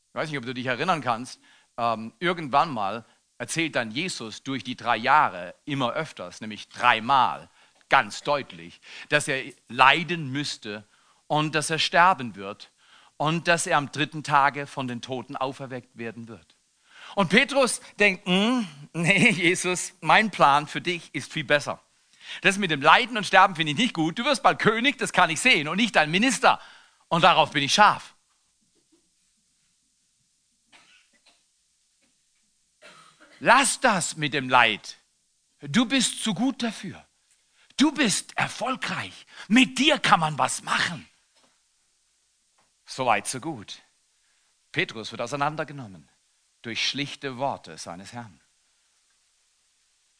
Ich 0.08 0.14
weiß 0.14 0.28
nicht, 0.28 0.38
ob 0.38 0.44
du 0.44 0.52
dich 0.52 0.66
erinnern 0.66 1.00
kannst. 1.00 1.40
Ähm, 1.76 2.12
irgendwann 2.18 2.70
mal 2.70 3.06
erzählt 3.38 3.76
dann 3.76 3.90
Jesus 3.90 4.42
durch 4.42 4.64
die 4.64 4.76
drei 4.76 4.96
Jahre 4.96 5.54
immer 5.64 5.92
öfters, 5.92 6.40
nämlich 6.40 6.68
dreimal, 6.68 7.48
ganz 7.88 8.22
deutlich, 8.22 8.80
dass 9.08 9.28
er 9.28 9.42
leiden 9.68 10.30
müsste 10.30 10.84
und 11.26 11.54
dass 11.54 11.70
er 11.70 11.78
sterben 11.78 12.36
wird 12.36 12.70
und 13.16 13.48
dass 13.48 13.66
er 13.66 13.78
am 13.78 13.92
dritten 13.92 14.22
Tage 14.22 14.66
von 14.66 14.88
den 14.88 15.00
Toten 15.00 15.36
auferweckt 15.36 15.96
werden 15.96 16.28
wird. 16.28 16.56
Und 17.14 17.28
Petrus 17.28 17.80
denkt, 17.98 18.26
hm, 18.26 18.66
nee, 18.92 19.30
Jesus, 19.30 19.92
mein 20.00 20.30
Plan 20.30 20.66
für 20.66 20.80
dich 20.80 21.14
ist 21.14 21.32
viel 21.32 21.44
besser. 21.44 21.80
Das 22.40 22.56
mit 22.56 22.70
dem 22.70 22.80
Leiden 22.80 23.16
und 23.16 23.26
Sterben 23.26 23.54
finde 23.54 23.72
ich 23.72 23.78
nicht 23.78 23.94
gut. 23.94 24.18
Du 24.18 24.24
wirst 24.24 24.42
bald 24.42 24.58
König, 24.58 24.96
das 24.98 25.12
kann 25.12 25.30
ich 25.30 25.40
sehen, 25.40 25.68
und 25.68 25.76
nicht 25.76 25.94
dein 25.94 26.10
Minister. 26.10 26.58
Und 27.08 27.22
darauf 27.22 27.50
bin 27.50 27.62
ich 27.62 27.74
scharf. 27.74 28.13
Lass 33.44 33.78
das 33.78 34.16
mit 34.16 34.32
dem 34.32 34.48
Leid. 34.48 34.96
Du 35.60 35.84
bist 35.84 36.22
zu 36.22 36.32
gut 36.32 36.62
dafür. 36.62 37.06
Du 37.76 37.92
bist 37.92 38.34
erfolgreich. 38.38 39.26
Mit 39.48 39.78
dir 39.78 39.98
kann 39.98 40.20
man 40.20 40.38
was 40.38 40.62
machen. 40.62 41.06
So 42.86 43.04
weit, 43.04 43.26
so 43.26 43.40
gut. 43.40 43.82
Petrus 44.72 45.10
wird 45.10 45.20
auseinandergenommen 45.20 46.08
durch 46.62 46.88
schlichte 46.88 47.36
Worte 47.36 47.76
seines 47.76 48.14
Herrn. 48.14 48.40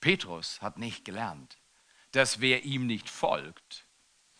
Petrus 0.01 0.61
hat 0.61 0.77
nicht 0.77 1.07
gelernt, 1.07 1.57
dass 2.13 2.43
wer 2.43 2.65
ihm 2.65 2.87
nicht 2.87 3.09
folgt, 3.09 3.87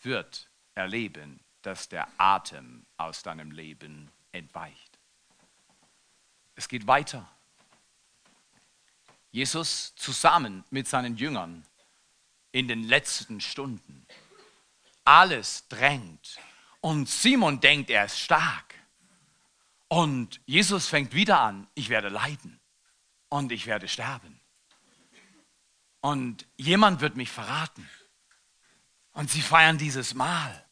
wird 0.03 0.47
erleben, 0.75 1.39
dass 1.63 1.89
der 1.89 2.07
Atem 2.19 2.85
aus 2.97 3.23
deinem 3.23 3.49
Leben 3.49 4.11
entweicht. 4.31 4.99
Es 6.53 6.67
geht 6.67 6.85
weiter. 6.85 7.27
Jesus 9.35 9.93
zusammen 9.97 10.63
mit 10.69 10.87
seinen 10.87 11.17
Jüngern 11.17 11.65
in 12.53 12.69
den 12.69 12.85
letzten 12.85 13.41
Stunden. 13.41 14.07
Alles 15.03 15.67
drängt. 15.67 16.39
Und 16.79 17.09
Simon 17.09 17.59
denkt, 17.59 17.89
er 17.89 18.05
ist 18.05 18.17
stark. 18.17 18.75
Und 19.89 20.39
Jesus 20.45 20.87
fängt 20.87 21.13
wieder 21.13 21.41
an, 21.41 21.67
ich 21.73 21.89
werde 21.89 22.07
leiden 22.07 22.61
und 23.27 23.51
ich 23.51 23.65
werde 23.65 23.89
sterben. 23.89 24.39
Und 25.99 26.47
jemand 26.55 27.01
wird 27.01 27.17
mich 27.17 27.29
verraten. 27.29 27.89
Und 29.11 29.29
sie 29.29 29.41
feiern 29.41 29.77
dieses 29.77 30.13
Mahl. 30.13 30.65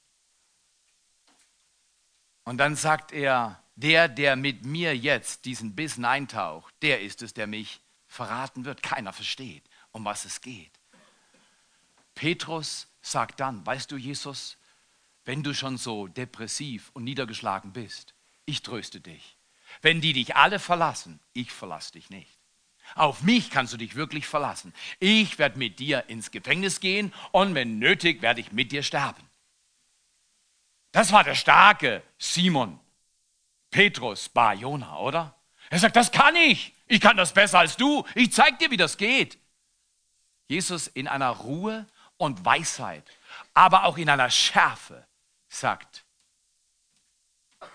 Und 2.45 2.59
dann 2.59 2.77
sagt 2.77 3.11
er, 3.11 3.61
der, 3.75 4.07
der 4.07 4.37
mit 4.37 4.63
mir 4.63 4.95
jetzt 4.95 5.43
diesen 5.43 5.75
Bissen 5.75 6.05
eintaucht, 6.05 6.73
der 6.81 7.01
ist 7.01 7.21
es, 7.21 7.33
der 7.33 7.47
mich 7.47 7.82
verraten 8.13 8.65
wird. 8.65 8.83
Keiner 8.83 9.11
versteht, 9.11 9.63
um 9.91 10.05
was 10.05 10.25
es 10.25 10.41
geht. 10.41 10.71
Petrus 12.15 12.87
sagt 13.01 13.39
dann, 13.39 13.65
weißt 13.65 13.91
du, 13.91 13.97
Jesus, 13.97 14.57
wenn 15.25 15.43
du 15.43 15.53
schon 15.53 15.77
so 15.77 16.07
depressiv 16.07 16.91
und 16.93 17.03
niedergeschlagen 17.03 17.73
bist, 17.73 18.13
ich 18.45 18.61
tröste 18.61 19.01
dich. 19.01 19.37
Wenn 19.81 20.01
die 20.01 20.13
dich 20.13 20.35
alle 20.35 20.59
verlassen, 20.59 21.19
ich 21.33 21.51
verlasse 21.51 21.93
dich 21.93 22.09
nicht. 22.09 22.37
Auf 22.95 23.23
mich 23.23 23.49
kannst 23.49 23.73
du 23.73 23.77
dich 23.77 23.95
wirklich 23.95 24.27
verlassen. 24.27 24.73
Ich 24.99 25.39
werde 25.39 25.57
mit 25.57 25.79
dir 25.79 26.05
ins 26.09 26.29
Gefängnis 26.29 26.79
gehen 26.79 27.13
und 27.31 27.55
wenn 27.55 27.79
nötig, 27.79 28.21
werde 28.21 28.41
ich 28.41 28.51
mit 28.51 28.71
dir 28.71 28.83
sterben. 28.83 29.23
Das 30.91 31.11
war 31.11 31.23
der 31.23 31.33
starke 31.33 32.03
Simon 32.19 32.79
Petrus 33.71 34.29
Bar 34.29 34.53
Jona, 34.53 34.99
oder? 34.99 35.35
Er 35.69 35.79
sagt, 35.79 35.95
das 35.95 36.11
kann 36.11 36.35
ich. 36.35 36.73
Ich 36.87 37.01
kann 37.01 37.17
das 37.17 37.33
besser 37.33 37.59
als 37.59 37.77
du. 37.77 38.05
Ich 38.15 38.31
zeige 38.31 38.57
dir, 38.57 38.71
wie 38.71 38.77
das 38.77 38.97
geht. 38.97 39.37
Jesus 40.47 40.87
in 40.87 41.07
einer 41.07 41.29
Ruhe 41.29 41.87
und 42.17 42.45
Weisheit, 42.45 43.03
aber 43.53 43.85
auch 43.85 43.97
in 43.97 44.09
einer 44.09 44.29
Schärfe 44.29 45.07
sagt 45.47 46.05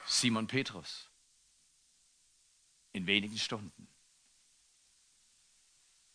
Simon 0.06 0.46
Petrus, 0.46 1.08
in 2.92 3.06
wenigen 3.06 3.38
Stunden, 3.38 3.88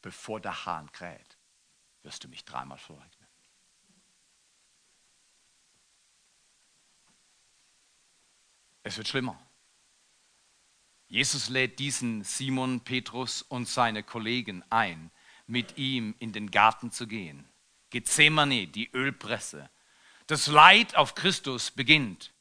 bevor 0.02 0.40
der 0.40 0.66
Hahn 0.66 0.92
kräht, 0.92 1.38
wirst 2.04 2.24
du 2.24 2.28
mich 2.28 2.46
dreimal 2.46 2.78
verleugnen. 2.78 3.28
Es 8.84 8.98
wird 8.98 9.08
schlimmer. 9.08 9.40
Jesus 11.14 11.50
lädt 11.50 11.78
diesen 11.78 12.24
Simon 12.24 12.80
Petrus 12.80 13.44
und 13.44 13.70
seine 13.70 14.02
Kollegen 14.02 14.64
ein, 14.72 15.12
mit 15.46 15.78
ihm 15.78 16.16
in 16.18 16.32
den 16.32 16.50
Garten 16.50 16.90
zu 16.90 17.06
gehen. 17.06 17.48
Gethsemane, 17.92 18.66
die 18.66 18.90
Ölpresse. 18.96 19.70
Das 20.26 20.48
Leid 20.48 20.96
auf 20.96 21.14
Christus 21.14 21.70
beginnt. 21.70 22.34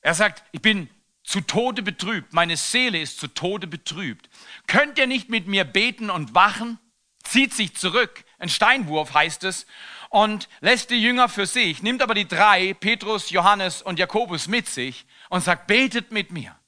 Er 0.00 0.14
sagt, 0.14 0.42
ich 0.50 0.60
bin 0.60 0.90
zu 1.22 1.40
Tode 1.40 1.82
betrübt, 1.82 2.32
meine 2.32 2.56
Seele 2.56 3.00
ist 3.00 3.20
zu 3.20 3.28
Tode 3.28 3.68
betrübt. 3.68 4.28
Könnt 4.66 4.98
ihr 4.98 5.06
nicht 5.06 5.28
mit 5.28 5.46
mir 5.46 5.62
beten 5.62 6.10
und 6.10 6.34
wachen? 6.34 6.80
Zieht 7.22 7.54
sich 7.54 7.76
zurück, 7.76 8.24
ein 8.40 8.48
Steinwurf 8.48 9.14
heißt 9.14 9.44
es, 9.44 9.66
und 10.10 10.48
lässt 10.58 10.90
die 10.90 11.00
Jünger 11.00 11.28
für 11.28 11.46
sich, 11.46 11.80
nimmt 11.80 12.02
aber 12.02 12.14
die 12.14 12.26
drei, 12.26 12.74
Petrus, 12.74 13.30
Johannes 13.30 13.82
und 13.82 14.00
Jakobus 14.00 14.48
mit 14.48 14.66
sich 14.66 15.06
und 15.28 15.44
sagt, 15.44 15.68
betet 15.68 16.10
mit 16.10 16.32
mir. 16.32 16.58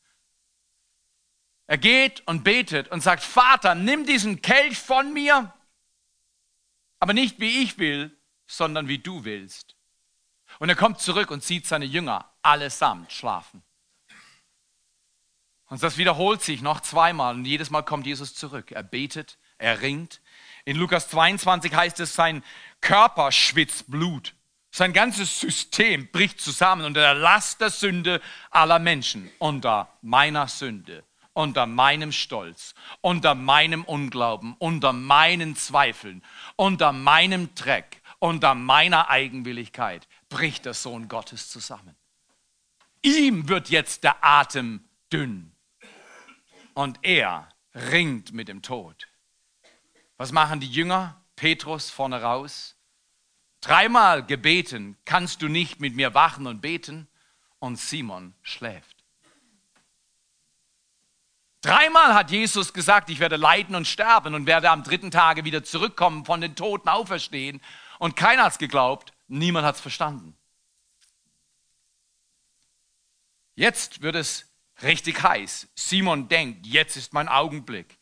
Er 1.70 1.78
geht 1.78 2.26
und 2.26 2.42
betet 2.42 2.88
und 2.88 3.00
sagt, 3.00 3.22
Vater, 3.22 3.76
nimm 3.76 4.04
diesen 4.04 4.42
Kelch 4.42 4.76
von 4.76 5.12
mir, 5.12 5.54
aber 6.98 7.12
nicht 7.12 7.38
wie 7.38 7.62
ich 7.62 7.78
will, 7.78 8.10
sondern 8.48 8.88
wie 8.88 8.98
du 8.98 9.22
willst. 9.22 9.76
Und 10.58 10.68
er 10.68 10.74
kommt 10.74 10.98
zurück 10.98 11.30
und 11.30 11.44
sieht 11.44 11.68
seine 11.68 11.84
Jünger 11.84 12.28
allesamt 12.42 13.12
schlafen. 13.12 13.62
Und 15.66 15.80
das 15.80 15.96
wiederholt 15.96 16.42
sich 16.42 16.60
noch 16.60 16.80
zweimal 16.80 17.36
und 17.36 17.44
jedes 17.44 17.70
Mal 17.70 17.82
kommt 17.82 18.04
Jesus 18.04 18.34
zurück. 18.34 18.72
Er 18.72 18.82
betet, 18.82 19.38
er 19.58 19.80
ringt. 19.80 20.20
In 20.64 20.76
Lukas 20.76 21.08
22 21.08 21.72
heißt 21.72 22.00
es, 22.00 22.16
sein 22.16 22.42
Körper 22.80 23.30
schwitzt 23.30 23.88
Blut. 23.88 24.34
Sein 24.72 24.92
ganzes 24.92 25.38
System 25.38 26.10
bricht 26.10 26.40
zusammen 26.40 26.84
unter 26.84 27.00
der 27.00 27.14
Last 27.14 27.60
der 27.60 27.70
Sünde 27.70 28.20
aller 28.50 28.80
Menschen, 28.80 29.30
unter 29.38 29.96
meiner 30.02 30.48
Sünde 30.48 31.04
unter 31.40 31.66
meinem 31.66 32.12
Stolz, 32.12 32.74
unter 33.00 33.34
meinem 33.34 33.84
Unglauben, 33.84 34.54
unter 34.58 34.92
meinen 34.92 35.56
Zweifeln, 35.56 36.22
unter 36.56 36.92
meinem 36.92 37.54
Dreck, 37.54 38.02
unter 38.18 38.54
meiner 38.54 39.08
Eigenwilligkeit 39.08 40.06
bricht 40.28 40.66
der 40.66 40.74
Sohn 40.74 41.08
Gottes 41.08 41.48
zusammen. 41.48 41.96
Ihm 43.02 43.48
wird 43.48 43.70
jetzt 43.70 44.04
der 44.04 44.22
Atem 44.22 44.84
dünn 45.10 45.52
und 46.74 46.98
er 47.02 47.48
ringt 47.74 48.32
mit 48.32 48.48
dem 48.48 48.60
Tod. 48.60 49.08
Was 50.18 50.32
machen 50.32 50.60
die 50.60 50.70
Jünger? 50.70 51.20
Petrus 51.36 51.88
vorne 51.88 52.20
raus. 52.20 52.76
Dreimal 53.62 54.24
gebeten, 54.24 54.98
kannst 55.06 55.40
du 55.40 55.48
nicht 55.48 55.80
mit 55.80 55.96
mir 55.96 56.12
wachen 56.12 56.46
und 56.46 56.60
beten? 56.60 57.08
Und 57.58 57.76
Simon 57.76 58.34
schläft. 58.42 58.99
Dreimal 61.62 62.14
hat 62.14 62.30
Jesus 62.30 62.72
gesagt, 62.72 63.10
ich 63.10 63.20
werde 63.20 63.36
leiden 63.36 63.74
und 63.74 63.86
sterben 63.86 64.34
und 64.34 64.46
werde 64.46 64.70
am 64.70 64.82
dritten 64.82 65.10
Tage 65.10 65.44
wieder 65.44 65.62
zurückkommen, 65.62 66.24
von 66.24 66.40
den 66.40 66.54
Toten 66.54 66.88
auferstehen. 66.88 67.60
Und 67.98 68.16
keiner 68.16 68.44
hat 68.44 68.52
es 68.52 68.58
geglaubt, 68.58 69.12
niemand 69.28 69.66
hat 69.66 69.74
es 69.74 69.80
verstanden. 69.80 70.34
Jetzt 73.54 74.00
wird 74.00 74.14
es 74.14 74.46
richtig 74.82 75.22
heiß. 75.22 75.68
Simon 75.74 76.28
denkt, 76.28 76.66
jetzt 76.66 76.96
ist 76.96 77.12
mein 77.12 77.28
Augenblick. 77.28 77.98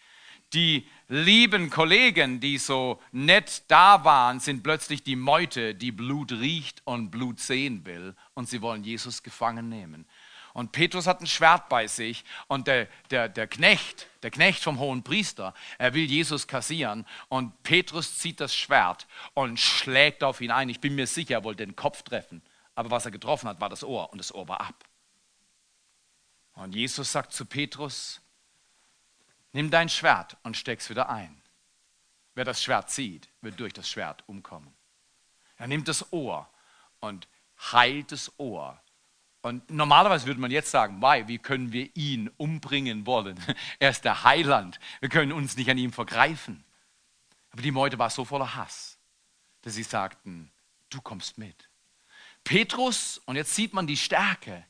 Die 0.52 0.88
lieben 1.08 1.68
Kollegen, 1.68 2.38
die 2.38 2.58
so 2.58 3.02
nett 3.10 3.64
da 3.66 4.04
waren, 4.04 4.38
sind 4.38 4.62
plötzlich 4.62 5.02
die 5.02 5.16
Meute, 5.16 5.74
die 5.74 5.90
Blut 5.90 6.30
riecht 6.30 6.80
und 6.84 7.10
Blut 7.10 7.40
sehen 7.40 7.84
will. 7.84 8.14
Und 8.34 8.48
sie 8.48 8.62
wollen 8.62 8.84
Jesus 8.84 9.24
gefangen 9.24 9.68
nehmen. 9.68 10.06
Und 10.58 10.72
Petrus 10.72 11.06
hat 11.06 11.20
ein 11.20 11.28
Schwert 11.28 11.68
bei 11.68 11.86
sich 11.86 12.24
und 12.48 12.66
der, 12.66 12.88
der, 13.10 13.28
der 13.28 13.46
Knecht, 13.46 14.08
der 14.24 14.32
Knecht 14.32 14.60
vom 14.60 14.80
hohen 14.80 15.04
Priester, 15.04 15.54
er 15.78 15.94
will 15.94 16.04
Jesus 16.04 16.48
kassieren 16.48 17.06
und 17.28 17.62
Petrus 17.62 18.18
zieht 18.18 18.40
das 18.40 18.56
Schwert 18.56 19.06
und 19.34 19.60
schlägt 19.60 20.24
auf 20.24 20.40
ihn 20.40 20.50
ein. 20.50 20.68
Ich 20.68 20.80
bin 20.80 20.96
mir 20.96 21.06
sicher, 21.06 21.34
er 21.34 21.44
wollte 21.44 21.64
den 21.64 21.76
Kopf 21.76 22.02
treffen, 22.02 22.42
aber 22.74 22.90
was 22.90 23.04
er 23.04 23.12
getroffen 23.12 23.48
hat, 23.48 23.60
war 23.60 23.68
das 23.68 23.84
Ohr 23.84 24.10
und 24.10 24.18
das 24.18 24.34
Ohr 24.34 24.48
war 24.48 24.60
ab. 24.60 24.84
Und 26.54 26.74
Jesus 26.74 27.12
sagt 27.12 27.32
zu 27.32 27.46
Petrus, 27.46 28.20
nimm 29.52 29.70
dein 29.70 29.88
Schwert 29.88 30.38
und 30.42 30.56
steck's 30.56 30.90
wieder 30.90 31.08
ein. 31.08 31.40
Wer 32.34 32.44
das 32.44 32.64
Schwert 32.64 32.90
zieht, 32.90 33.28
wird 33.42 33.60
durch 33.60 33.74
das 33.74 33.88
Schwert 33.88 34.24
umkommen. 34.26 34.74
Er 35.56 35.68
nimmt 35.68 35.86
das 35.86 36.12
Ohr 36.12 36.50
und 36.98 37.28
heilt 37.60 38.10
das 38.10 38.32
Ohr 38.40 38.82
und 39.42 39.70
normalerweise 39.70 40.26
würde 40.26 40.40
man 40.40 40.50
jetzt 40.50 40.70
sagen, 40.70 41.00
why, 41.00 41.28
wie 41.28 41.38
können 41.38 41.72
wir 41.72 41.88
ihn 41.94 42.30
umbringen 42.36 43.06
wollen? 43.06 43.38
Er 43.78 43.90
ist 43.90 44.04
der 44.04 44.24
Heiland. 44.24 44.80
Wir 45.00 45.08
können 45.08 45.32
uns 45.32 45.56
nicht 45.56 45.70
an 45.70 45.78
ihm 45.78 45.92
vergreifen. 45.92 46.64
Aber 47.50 47.62
die 47.62 47.70
Meute 47.70 47.98
war 47.98 48.10
so 48.10 48.24
voller 48.24 48.56
Hass, 48.56 48.98
dass 49.62 49.74
sie 49.74 49.84
sagten, 49.84 50.50
du 50.90 51.00
kommst 51.00 51.38
mit. 51.38 51.68
Petrus, 52.44 53.20
und 53.26 53.36
jetzt 53.36 53.54
sieht 53.54 53.74
man 53.74 53.86
die 53.86 53.96
Stärke, 53.96 54.64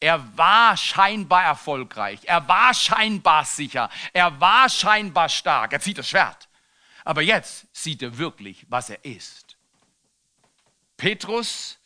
er 0.00 0.36
war 0.36 0.76
scheinbar 0.76 1.44
erfolgreich, 1.44 2.20
er 2.24 2.46
war 2.48 2.74
scheinbar 2.74 3.44
sicher, 3.44 3.88
er 4.12 4.40
war 4.40 4.68
scheinbar 4.68 5.28
stark, 5.28 5.72
er 5.72 5.80
zieht 5.80 5.98
das 5.98 6.08
Schwert. 6.08 6.48
Aber 7.04 7.22
jetzt 7.22 7.66
sieht 7.72 8.02
er 8.02 8.18
wirklich, 8.18 8.66
was 8.68 8.90
er 8.90 9.04
ist. 9.04 9.56
Petrus, 10.96 11.78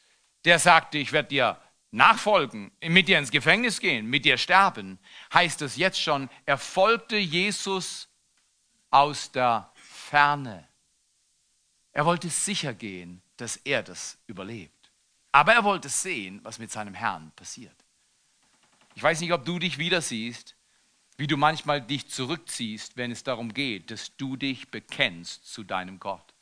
der 0.44 0.58
sagte, 0.58 0.98
ich 0.98 1.12
werde 1.12 1.28
dir 1.28 1.60
nachfolgen, 1.96 2.70
mit 2.82 3.08
dir 3.08 3.18
ins 3.18 3.30
Gefängnis 3.30 3.80
gehen, 3.80 4.06
mit 4.06 4.24
dir 4.24 4.36
sterben, 4.36 4.98
heißt 5.32 5.62
es 5.62 5.76
jetzt 5.76 6.00
schon, 6.00 6.28
er 6.44 6.58
folgte 6.58 7.16
Jesus 7.16 8.08
aus 8.90 9.32
der 9.32 9.72
Ferne. 9.74 10.68
Er 11.92 12.04
wollte 12.04 12.28
sicher 12.28 12.74
gehen, 12.74 13.22
dass 13.38 13.56
er 13.56 13.82
das 13.82 14.18
überlebt. 14.26 14.90
Aber 15.32 15.54
er 15.54 15.64
wollte 15.64 15.88
sehen, 15.88 16.40
was 16.42 16.58
mit 16.58 16.70
seinem 16.70 16.94
Herrn 16.94 17.32
passiert. 17.34 17.74
Ich 18.94 19.02
weiß 19.02 19.20
nicht, 19.20 19.32
ob 19.32 19.44
du 19.44 19.58
dich 19.58 19.78
wieder 19.78 20.00
siehst, 20.00 20.54
wie 21.16 21.26
du 21.26 21.36
manchmal 21.36 21.80
dich 21.80 22.08
zurückziehst, 22.08 22.96
wenn 22.96 23.10
es 23.10 23.24
darum 23.24 23.54
geht, 23.54 23.90
dass 23.90 24.16
du 24.16 24.36
dich 24.36 24.70
bekennst 24.70 25.50
zu 25.50 25.64
deinem 25.64 25.98
Gott. 25.98 26.34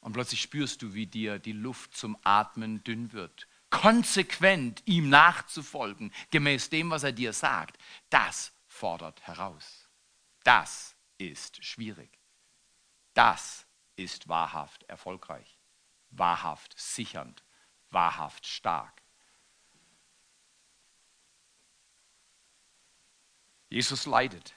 Und 0.00 0.14
plötzlich 0.14 0.40
spürst 0.40 0.80
du, 0.80 0.94
wie 0.94 1.06
dir 1.06 1.38
die 1.38 1.52
Luft 1.52 1.94
zum 1.94 2.16
Atmen 2.22 2.82
dünn 2.84 3.12
wird. 3.12 3.46
Konsequent 3.70 4.82
ihm 4.86 5.10
nachzufolgen, 5.10 6.12
gemäß 6.30 6.70
dem, 6.70 6.90
was 6.90 7.02
er 7.02 7.12
dir 7.12 7.32
sagt, 7.32 7.78
das 8.08 8.52
fordert 8.66 9.20
heraus. 9.26 9.88
Das 10.42 10.94
ist 11.18 11.62
schwierig. 11.64 12.18
Das 13.14 13.66
ist 13.96 14.28
wahrhaft 14.28 14.84
erfolgreich, 14.84 15.58
wahrhaft 16.10 16.78
sichernd, 16.78 17.42
wahrhaft 17.90 18.46
stark. 18.46 19.02
Jesus 23.68 24.06
leidet. 24.06 24.54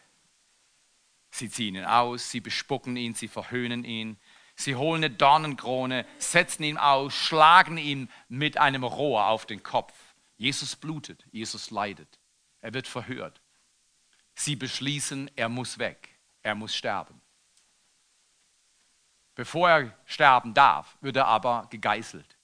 Sie 1.31 1.49
ziehen 1.49 1.75
ihn 1.75 1.85
aus, 1.85 2.29
sie 2.29 2.39
bespucken 2.39 2.95
ihn, 2.97 3.13
sie 3.15 3.27
verhöhnen 3.27 3.83
ihn, 3.83 4.19
Sie 4.61 4.75
holen 4.75 5.03
eine 5.03 5.13
Dornenkrone, 5.13 6.05
setzen 6.19 6.63
ihn 6.63 6.77
aus, 6.77 7.13
schlagen 7.15 7.77
ihn 7.77 8.11
mit 8.29 8.57
einem 8.57 8.83
Rohr 8.83 9.25
auf 9.25 9.47
den 9.47 9.63
Kopf. 9.63 9.93
Jesus 10.37 10.75
blutet, 10.75 11.25
Jesus 11.31 11.71
leidet. 11.71 12.19
Er 12.61 12.73
wird 12.75 12.87
verhört. 12.87 13.41
Sie 14.35 14.55
beschließen, 14.55 15.31
er 15.35 15.49
muss 15.49 15.79
weg, 15.79 16.09
er 16.43 16.53
muss 16.53 16.75
sterben. 16.75 17.21
Bevor 19.33 19.69
er 19.69 19.97
sterben 20.05 20.53
darf, 20.53 20.95
wird 21.01 21.15
er 21.15 21.25
aber 21.25 21.65
gegeißelt. 21.71 22.37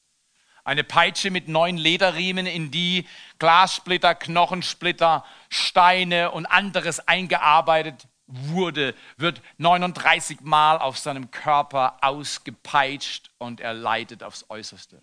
Eine 0.63 0.84
Peitsche 0.84 1.30
mit 1.30 1.47
neun 1.47 1.77
Lederriemen, 1.77 2.47
in 2.47 2.71
die 2.71 3.08
Glassplitter, 3.38 4.15
Knochensplitter, 4.15 5.23
Steine 5.49 6.32
und 6.32 6.47
anderes 6.47 7.08
eingearbeitet 7.08 8.08
wurde, 8.27 8.93
wird 9.15 9.41
39 9.57 10.41
Mal 10.41 10.77
auf 10.77 10.97
seinem 10.97 11.31
Körper 11.31 11.97
ausgepeitscht 12.01 13.31
und 13.37 13.61
er 13.61 13.73
leidet 13.73 14.21
aufs 14.21 14.45
Äußerste. 14.49 15.01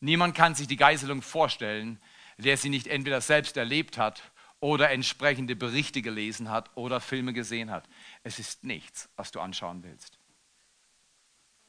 Niemand 0.00 0.34
kann 0.34 0.54
sich 0.54 0.68
die 0.68 0.76
Geiselung 0.76 1.22
vorstellen, 1.22 2.00
der 2.36 2.56
sie 2.56 2.68
nicht 2.68 2.86
entweder 2.86 3.20
selbst 3.20 3.56
erlebt 3.56 3.98
hat 3.98 4.22
oder 4.60 4.90
entsprechende 4.90 5.56
Berichte 5.56 6.02
gelesen 6.02 6.50
hat 6.50 6.70
oder 6.76 7.00
Filme 7.00 7.32
gesehen 7.32 7.70
hat. 7.70 7.88
Es 8.22 8.38
ist 8.38 8.64
nichts, 8.64 9.08
was 9.16 9.30
du 9.30 9.40
anschauen 9.40 9.82
willst. 9.82 10.18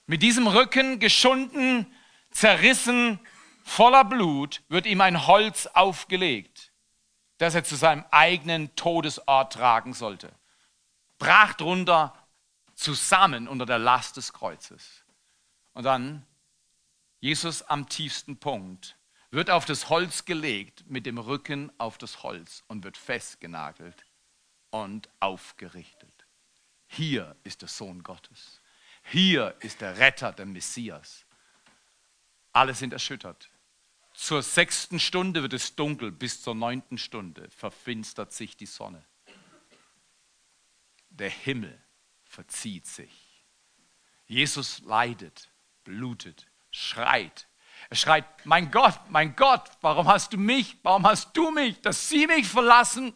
Mit 0.05 0.21
diesem 0.21 0.47
Rücken 0.47 0.99
geschunden, 0.99 1.87
zerrissen, 2.31 3.19
voller 3.63 4.03
Blut 4.03 4.61
wird 4.67 4.85
ihm 4.85 4.99
ein 4.99 5.27
Holz 5.27 5.67
aufgelegt 5.67 6.72
das 7.43 7.56
er 7.56 7.65
zu 7.65 7.75
seinem 7.75 8.06
eigenen 8.10 8.73
Todesort 8.77 9.51
tragen 9.51 9.93
sollte. 9.93 10.32
Brach 11.17 11.53
drunter 11.56 12.17
zusammen 12.73 13.49
unter 13.49 13.65
der 13.65 13.79
Last 13.79 14.15
des 14.15 14.32
Kreuzes. 14.32 15.03
Und 15.73 15.84
dann, 15.84 16.25
Jesus 17.19 17.62
am 17.63 17.89
tiefsten 17.89 18.38
Punkt, 18.38 18.95
wird 19.29 19.49
auf 19.49 19.65
das 19.65 19.89
Holz 19.89 20.23
gelegt, 20.23 20.86
mit 20.88 21.06
dem 21.06 21.17
Rücken 21.17 21.69
auf 21.77 21.97
das 21.97 22.23
Holz 22.23 22.63
und 22.67 22.86
wird 22.86 22.95
festgenagelt 22.95 24.06
und 24.69 25.10
aufgerichtet. 25.19 26.25
Hier 26.88 27.36
ist 27.43 27.62
der 27.62 27.69
Sohn 27.69 28.03
Gottes. 28.03 28.62
Hier 29.03 29.53
ist 29.60 29.82
der 29.82 29.97
Retter, 29.97 30.32
der 30.32 30.45
Messias. 30.45 31.25
Alle 32.53 32.73
sind 32.73 32.93
erschüttert. 32.93 33.49
Zur 34.13 34.43
sechsten 34.43 34.99
Stunde 34.99 35.41
wird 35.41 35.54
es 35.54 35.76
dunkel, 35.76 36.12
bis 36.12 36.41
zur 36.41 36.56
neunten 36.56 36.97
Stunde 36.97 37.49
verfinstert 37.49 38.32
sich 38.32 38.56
die 38.56 38.67
Sonne. 38.67 39.04
Der 41.10 41.30
Himmel 41.30 41.82
verzieht 42.23 42.88
sich. 42.88 43.43
Jesus 44.26 44.80
leidet, 44.82 45.49
blutet, 45.84 46.47
schreit. 46.71 47.47
Er 47.89 47.95
schreit, 47.95 48.26
mein 48.45 48.71
Gott, 48.71 48.99
mein 49.10 49.36
Gott, 49.36 49.69
warum 49.82 50.08
hast 50.08 50.34
du 50.34 50.38
mich, 50.38 50.78
warum 50.84 51.06
hast 51.06 51.36
du 51.36 51.52
mich, 51.52 51.82
dass 51.82 52.08
sie 52.08 52.26
mich 52.28 52.47
verlassen? 52.47 53.13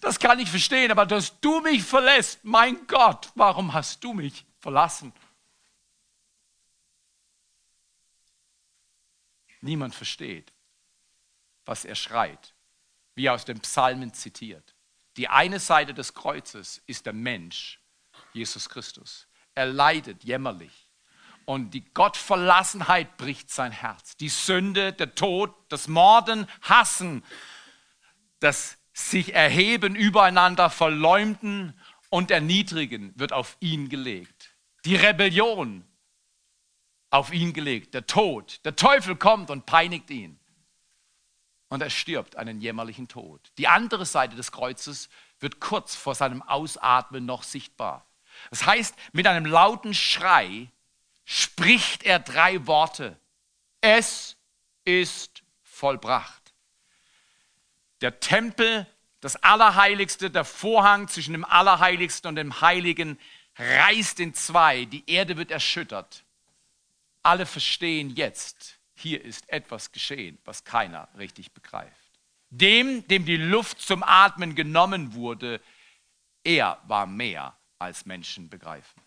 Das 0.00 0.18
kann 0.18 0.38
ich 0.38 0.48
verstehen, 0.48 0.90
aber 0.90 1.06
dass 1.06 1.40
du 1.40 1.60
mich 1.60 1.82
verlässt, 1.82 2.44
mein 2.44 2.86
Gott, 2.86 3.30
warum 3.34 3.72
hast 3.72 4.04
du 4.04 4.12
mich 4.12 4.46
verlassen? 4.60 5.12
Niemand 9.66 9.96
versteht, 9.96 10.52
was 11.64 11.84
er 11.84 11.96
schreit, 11.96 12.54
wie 13.16 13.26
er 13.26 13.34
aus 13.34 13.44
den 13.44 13.58
Psalmen 13.58 14.14
zitiert. 14.14 14.76
Die 15.16 15.28
eine 15.28 15.58
Seite 15.58 15.92
des 15.92 16.14
Kreuzes 16.14 16.82
ist 16.86 17.04
der 17.04 17.12
Mensch, 17.12 17.80
Jesus 18.32 18.68
Christus. 18.68 19.26
Er 19.56 19.66
leidet 19.66 20.22
jämmerlich. 20.22 20.88
Und 21.46 21.72
die 21.72 21.84
Gottverlassenheit 21.94 23.16
bricht 23.16 23.50
sein 23.50 23.72
Herz. 23.72 24.16
Die 24.16 24.28
Sünde, 24.28 24.92
der 24.92 25.16
Tod, 25.16 25.52
das 25.68 25.88
Morden, 25.88 26.46
Hassen, 26.62 27.24
das 28.38 28.78
sich 28.92 29.34
erheben 29.34 29.96
übereinander, 29.96 30.70
verleumden 30.70 31.76
und 32.08 32.30
erniedrigen 32.30 33.12
wird 33.18 33.32
auf 33.32 33.56
ihn 33.58 33.88
gelegt. 33.88 34.54
Die 34.84 34.94
Rebellion 34.94 35.84
auf 37.10 37.32
ihn 37.32 37.52
gelegt, 37.52 37.94
der 37.94 38.06
Tod. 38.06 38.60
Der 38.64 38.76
Teufel 38.76 39.16
kommt 39.16 39.50
und 39.50 39.66
peinigt 39.66 40.10
ihn. 40.10 40.38
Und 41.68 41.82
er 41.82 41.90
stirbt 41.90 42.36
einen 42.36 42.60
jämmerlichen 42.60 43.08
Tod. 43.08 43.40
Die 43.58 43.68
andere 43.68 44.06
Seite 44.06 44.36
des 44.36 44.52
Kreuzes 44.52 45.08
wird 45.40 45.60
kurz 45.60 45.94
vor 45.94 46.14
seinem 46.14 46.42
Ausatmen 46.42 47.26
noch 47.26 47.42
sichtbar. 47.42 48.06
Das 48.50 48.66
heißt, 48.66 48.94
mit 49.12 49.26
einem 49.26 49.46
lauten 49.46 49.94
Schrei 49.94 50.70
spricht 51.24 52.04
er 52.04 52.18
drei 52.20 52.66
Worte. 52.66 53.18
Es 53.80 54.36
ist 54.84 55.42
vollbracht. 55.62 56.54
Der 58.00 58.20
Tempel, 58.20 58.86
das 59.20 59.36
Allerheiligste, 59.36 60.30
der 60.30 60.44
Vorhang 60.44 61.08
zwischen 61.08 61.32
dem 61.32 61.44
Allerheiligsten 61.44 62.28
und 62.28 62.36
dem 62.36 62.60
Heiligen 62.60 63.18
reißt 63.56 64.20
in 64.20 64.34
zwei. 64.34 64.84
Die 64.84 65.10
Erde 65.10 65.36
wird 65.36 65.50
erschüttert 65.50 66.25
alle 67.26 67.44
verstehen 67.44 68.10
jetzt, 68.10 68.78
hier 68.94 69.22
ist 69.22 69.48
etwas 69.50 69.92
geschehen, 69.92 70.38
was 70.44 70.64
keiner 70.64 71.08
richtig 71.18 71.52
begreift. 71.52 71.92
dem, 72.50 73.06
dem 73.08 73.26
die 73.26 73.36
Luft 73.36 73.80
zum 73.80 74.02
Atmen 74.04 74.54
genommen 74.54 75.14
wurde, 75.14 75.60
er 76.44 76.80
war 76.86 77.06
mehr 77.06 77.58
als 77.78 78.06
Menschen 78.06 78.48
begreifen. 78.48 79.02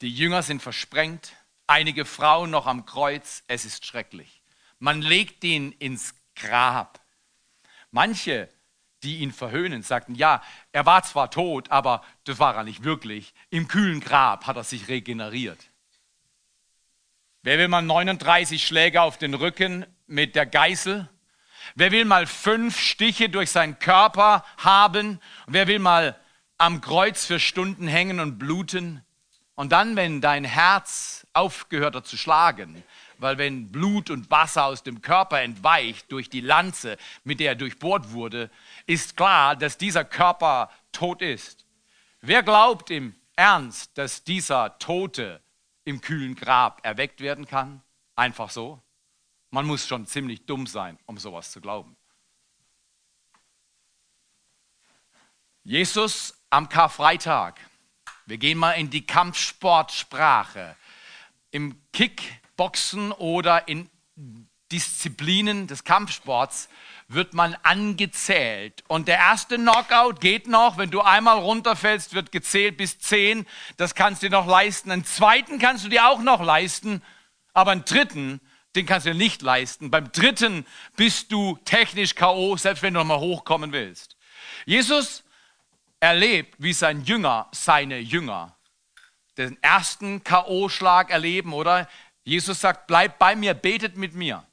Die 0.00 0.12
Jünger 0.12 0.42
sind 0.42 0.60
versprengt, 0.60 1.32
einige 1.66 2.04
Frauen 2.04 2.50
noch 2.50 2.66
am 2.66 2.84
Kreuz, 2.84 3.44
es 3.46 3.64
ist 3.64 3.86
schrecklich. 3.86 4.42
Man 4.78 5.02
legt 5.02 5.44
ihn 5.44 5.72
ins 5.72 6.14
Grab. 6.34 7.00
Manche, 7.90 8.48
die 9.02 9.18
ihn 9.18 9.32
verhöhnen, 9.32 9.82
sagten, 9.82 10.14
ja, 10.14 10.42
er 10.72 10.86
war 10.86 11.02
zwar 11.02 11.30
tot, 11.30 11.70
aber 11.70 12.02
das 12.24 12.38
war 12.38 12.54
er 12.54 12.64
nicht 12.64 12.84
wirklich. 12.84 13.34
Im 13.50 13.68
kühlen 13.68 14.00
Grab 14.00 14.46
hat 14.46 14.56
er 14.56 14.64
sich 14.64 14.88
regeneriert. 14.88 15.58
Wer 17.42 17.58
will 17.58 17.68
mal 17.68 17.82
39 17.82 18.66
Schläge 18.66 19.00
auf 19.00 19.16
den 19.16 19.32
Rücken 19.32 19.86
mit 20.06 20.34
der 20.36 20.44
Geißel? 20.44 21.08
Wer 21.74 21.90
will 21.92 22.04
mal 22.04 22.26
fünf 22.26 22.78
Stiche 22.78 23.28
durch 23.28 23.50
seinen 23.50 23.78
Körper 23.78 24.44
haben? 24.58 25.20
wer 25.46 25.66
will 25.66 25.78
mal 25.78 26.18
am 26.58 26.80
Kreuz 26.80 27.24
für 27.24 27.40
Stunden 27.40 27.88
hängen 27.88 28.20
und 28.20 28.38
bluten? 28.38 29.02
Und 29.54 29.72
dann, 29.72 29.96
wenn 29.96 30.20
dein 30.20 30.44
Herz 30.44 31.26
aufgehört 31.32 31.94
hat 31.94 32.06
zu 32.06 32.16
schlagen, 32.16 32.82
weil 33.18 33.38
wenn 33.38 33.70
Blut 33.70 34.10
und 34.10 34.30
Wasser 34.30 34.64
aus 34.64 34.82
dem 34.82 35.02
Körper 35.02 35.40
entweicht 35.42 36.10
durch 36.10 36.30
die 36.30 36.40
Lanze, 36.40 36.96
mit 37.24 37.40
der 37.40 37.52
er 37.52 37.54
durchbohrt 37.54 38.12
wurde, 38.12 38.50
ist 38.90 39.16
klar, 39.16 39.54
dass 39.54 39.78
dieser 39.78 40.04
Körper 40.04 40.68
tot 40.90 41.22
ist. 41.22 41.64
Wer 42.20 42.42
glaubt 42.42 42.90
im 42.90 43.14
Ernst, 43.36 43.96
dass 43.96 44.24
dieser 44.24 44.78
Tote 44.80 45.40
im 45.84 46.00
kühlen 46.00 46.34
Grab 46.34 46.84
erweckt 46.84 47.20
werden 47.20 47.46
kann? 47.46 47.82
Einfach 48.16 48.50
so? 48.50 48.82
Man 49.50 49.64
muss 49.64 49.86
schon 49.86 50.06
ziemlich 50.06 50.44
dumm 50.44 50.66
sein, 50.66 50.98
um 51.06 51.18
sowas 51.18 51.52
zu 51.52 51.60
glauben. 51.60 51.96
Jesus 55.62 56.34
am 56.50 56.68
Karfreitag. 56.68 57.60
Wir 58.26 58.38
gehen 58.38 58.58
mal 58.58 58.72
in 58.72 58.90
die 58.90 59.06
Kampfsportsprache. 59.06 60.76
Im 61.52 61.80
Kickboxen 61.92 63.12
oder 63.12 63.68
in 63.68 63.88
Disziplinen 64.72 65.68
des 65.68 65.84
Kampfsports 65.84 66.68
wird 67.12 67.34
man 67.34 67.56
angezählt. 67.64 68.84
Und 68.86 69.08
der 69.08 69.18
erste 69.18 69.56
Knockout 69.56 70.20
geht 70.20 70.46
noch. 70.46 70.78
Wenn 70.78 70.90
du 70.90 71.00
einmal 71.00 71.38
runterfällst, 71.38 72.14
wird 72.14 72.30
gezählt 72.30 72.76
bis 72.76 73.00
zehn. 73.00 73.46
Das 73.76 73.96
kannst 73.96 74.22
du 74.22 74.28
dir 74.28 74.36
noch 74.36 74.46
leisten. 74.46 74.92
Einen 74.92 75.04
zweiten 75.04 75.58
kannst 75.58 75.84
du 75.84 75.88
dir 75.88 76.06
auch 76.06 76.20
noch 76.20 76.40
leisten. 76.40 77.02
Aber 77.52 77.72
einen 77.72 77.84
dritten, 77.84 78.40
den 78.76 78.86
kannst 78.86 79.06
du 79.06 79.10
dir 79.10 79.18
nicht 79.18 79.42
leisten. 79.42 79.90
Beim 79.90 80.12
dritten 80.12 80.64
bist 80.94 81.32
du 81.32 81.58
technisch 81.64 82.14
K.O., 82.14 82.56
selbst 82.56 82.82
wenn 82.84 82.94
du 82.94 83.00
nochmal 83.00 83.18
hochkommen 83.18 83.72
willst. 83.72 84.16
Jesus 84.64 85.24
erlebt, 85.98 86.54
wie 86.58 86.72
sein 86.72 87.02
Jünger, 87.02 87.48
seine 87.50 87.98
Jünger, 87.98 88.56
den 89.36 89.60
ersten 89.62 90.22
K.O.-Schlag 90.22 91.10
erleben, 91.10 91.54
oder? 91.54 91.88
Jesus 92.22 92.60
sagt, 92.60 92.86
bleibt 92.86 93.18
bei 93.18 93.34
mir, 93.34 93.54
betet 93.54 93.96
mit 93.96 94.14
mir. 94.14 94.44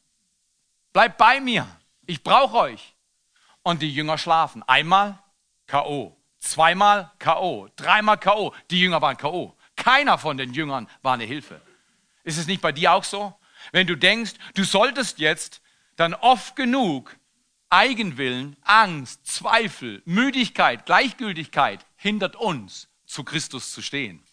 Bleibt 0.91 1.17
bei 1.17 1.39
mir. 1.39 1.67
Ich 2.07 2.23
brauche 2.23 2.57
euch. 2.57 2.95
Und 3.61 3.81
die 3.81 3.93
Jünger 3.93 4.17
schlafen. 4.17 4.63
Einmal 4.63 5.19
K.O., 5.67 6.15
zweimal 6.39 7.11
K.O., 7.19 7.69
dreimal 7.75 8.17
K.O. 8.17 8.53
Die 8.71 8.79
Jünger 8.79 9.01
waren 9.01 9.17
K.O. 9.17 9.55
Keiner 9.75 10.17
von 10.17 10.37
den 10.37 10.53
Jüngern 10.53 10.89
war 11.01 11.13
eine 11.13 11.25
Hilfe. 11.25 11.61
Ist 12.23 12.37
es 12.37 12.47
nicht 12.47 12.61
bei 12.61 12.71
dir 12.71 12.93
auch 12.93 13.03
so? 13.03 13.35
Wenn 13.71 13.85
du 13.85 13.95
denkst, 13.95 14.33
du 14.55 14.63
solltest 14.63 15.19
jetzt 15.19 15.61
dann 15.97 16.13
oft 16.13 16.55
genug 16.55 17.15
Eigenwillen, 17.69 18.55
Angst, 18.63 19.27
Zweifel, 19.27 20.01
Müdigkeit, 20.05 20.85
Gleichgültigkeit 20.85 21.85
hindert 21.97 22.37
uns, 22.37 22.87
zu 23.05 23.25
Christus 23.25 23.71
zu 23.73 23.81
stehen. 23.81 24.23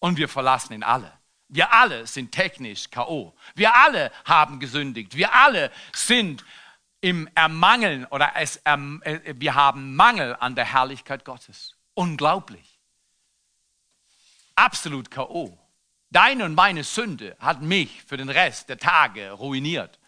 Und 0.00 0.16
wir 0.16 0.28
verlassen 0.28 0.72
ihn 0.72 0.82
alle. 0.82 1.12
Wir 1.48 1.72
alle 1.72 2.06
sind 2.06 2.32
technisch 2.32 2.90
K.O. 2.90 3.36
Wir 3.54 3.76
alle 3.76 4.10
haben 4.24 4.58
gesündigt. 4.58 5.14
Wir 5.14 5.32
alle 5.34 5.70
sind 5.92 6.44
im 7.02 7.28
Ermangeln 7.34 8.06
oder 8.06 8.32
es, 8.36 8.62
ähm, 8.64 9.02
äh, 9.04 9.34
wir 9.36 9.54
haben 9.54 9.94
Mangel 9.96 10.36
an 10.38 10.54
der 10.54 10.64
Herrlichkeit 10.64 11.24
Gottes. 11.24 11.76
Unglaublich. 11.94 12.78
Absolut 14.54 15.10
K.O. 15.10 15.58
Deine 16.10 16.44
und 16.44 16.54
meine 16.54 16.84
Sünde 16.84 17.36
hat 17.40 17.60
mich 17.60 18.02
für 18.04 18.16
den 18.16 18.28
Rest 18.28 18.68
der 18.68 18.78
Tage 18.78 19.32
ruiniert. 19.32 19.98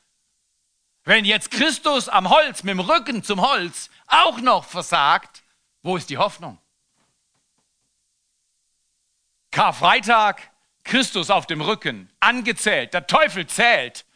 Wenn 1.03 1.25
jetzt 1.25 1.51
Christus 1.51 2.09
am 2.09 2.31
Holz 2.31 2.63
mit 2.63 2.73
dem 2.73 2.81
Rücken 2.81 3.23
zum 3.23 3.43
Holz 3.43 3.91
auch 4.07 4.41
noch 4.41 4.65
versagt, 4.65 5.43
wo 5.83 5.97
ist 5.97 6.09
die 6.11 6.19
Hoffnung? 6.19 6.59
Karfreitag, 9.51 10.51
Christus 10.85 11.31
auf 11.31 11.47
dem 11.47 11.61
Rücken, 11.61 12.11
angezählt, 12.21 12.95
der 12.95 13.07
Teufel 13.07 13.47
zählt. 13.47 14.07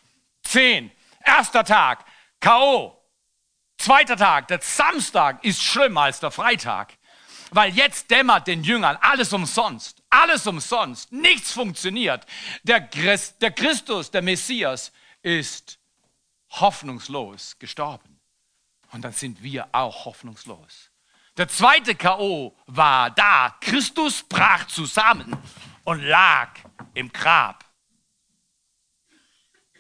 Zehn, 0.43 0.91
erster 1.25 1.65
Tag, 1.65 2.05
K.O. 2.41 2.95
Zweiter 3.79 4.17
Tag, 4.17 4.49
der 4.49 4.61
Samstag 4.61 5.45
ist 5.45 5.63
schlimmer 5.63 6.03
als 6.03 6.21
der 6.21 6.31
Freitag, 6.31 6.95
weil 7.51 7.73
jetzt 7.75 8.11
dämmert 8.11 8.47
den 8.47 8.65
Jüngern 8.65 8.99
alles 9.01 9.33
umsonst, 9.33 10.03
alles 10.11 10.47
umsonst, 10.47 11.13
nichts 11.13 11.53
funktioniert. 11.53 12.27
Der, 12.65 12.81
Christ, 12.81 13.41
der 13.41 13.53
Christus, 13.53 14.11
der 14.11 14.23
Messias 14.23 14.93
ist 15.23 15.79
hoffnungslos 16.51 17.59
gestorben. 17.59 18.21
Und 18.91 19.03
dann 19.03 19.13
sind 19.13 19.43
wir 19.43 19.69
auch 19.73 20.05
hoffnungslos. 20.07 20.91
Der 21.37 21.49
zweite 21.49 21.95
K.O. 21.95 22.57
war 22.67 23.11
da. 23.11 23.57
Christus 23.61 24.23
brach 24.23 24.67
zusammen 24.67 25.37
und 25.85 26.03
lag 26.03 26.51
im 26.95 27.13
Grab. 27.13 27.65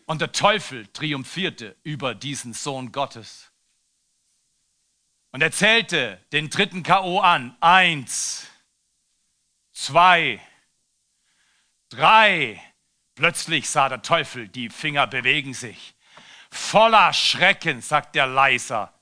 Und 0.08 0.22
der 0.22 0.32
Teufel 0.32 0.86
triumphierte 0.86 1.76
über 1.82 2.14
diesen 2.14 2.54
Sohn 2.54 2.92
Gottes. 2.92 3.52
Und 5.32 5.42
er 5.42 5.52
zählte 5.52 6.18
den 6.32 6.48
dritten 6.48 6.82
K.O. 6.82 7.20
an. 7.20 7.54
Eins, 7.60 8.46
zwei, 9.70 10.40
drei. 11.90 12.58
Plötzlich 13.16 13.68
sah 13.68 13.90
der 13.90 14.00
Teufel, 14.00 14.48
die 14.48 14.70
Finger 14.70 15.06
bewegen 15.06 15.52
sich. 15.52 15.94
Voller 16.50 17.12
Schrecken 17.12 17.82
sagt 17.82 18.14
der 18.14 18.26
Leiser. 18.28 18.94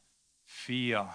Vier. 0.44 1.14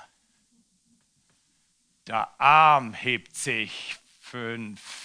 Der 2.08 2.40
Arm 2.40 2.94
hebt 2.94 3.36
sich. 3.36 3.98
Fünf. 4.22 5.01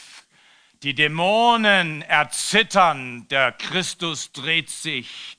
Die 0.83 0.95
Dämonen 0.95 2.03
erzittern, 2.03 3.27
der 3.29 3.53
Christus 3.53 4.33
dreht 4.33 4.69
sich, 4.69 5.39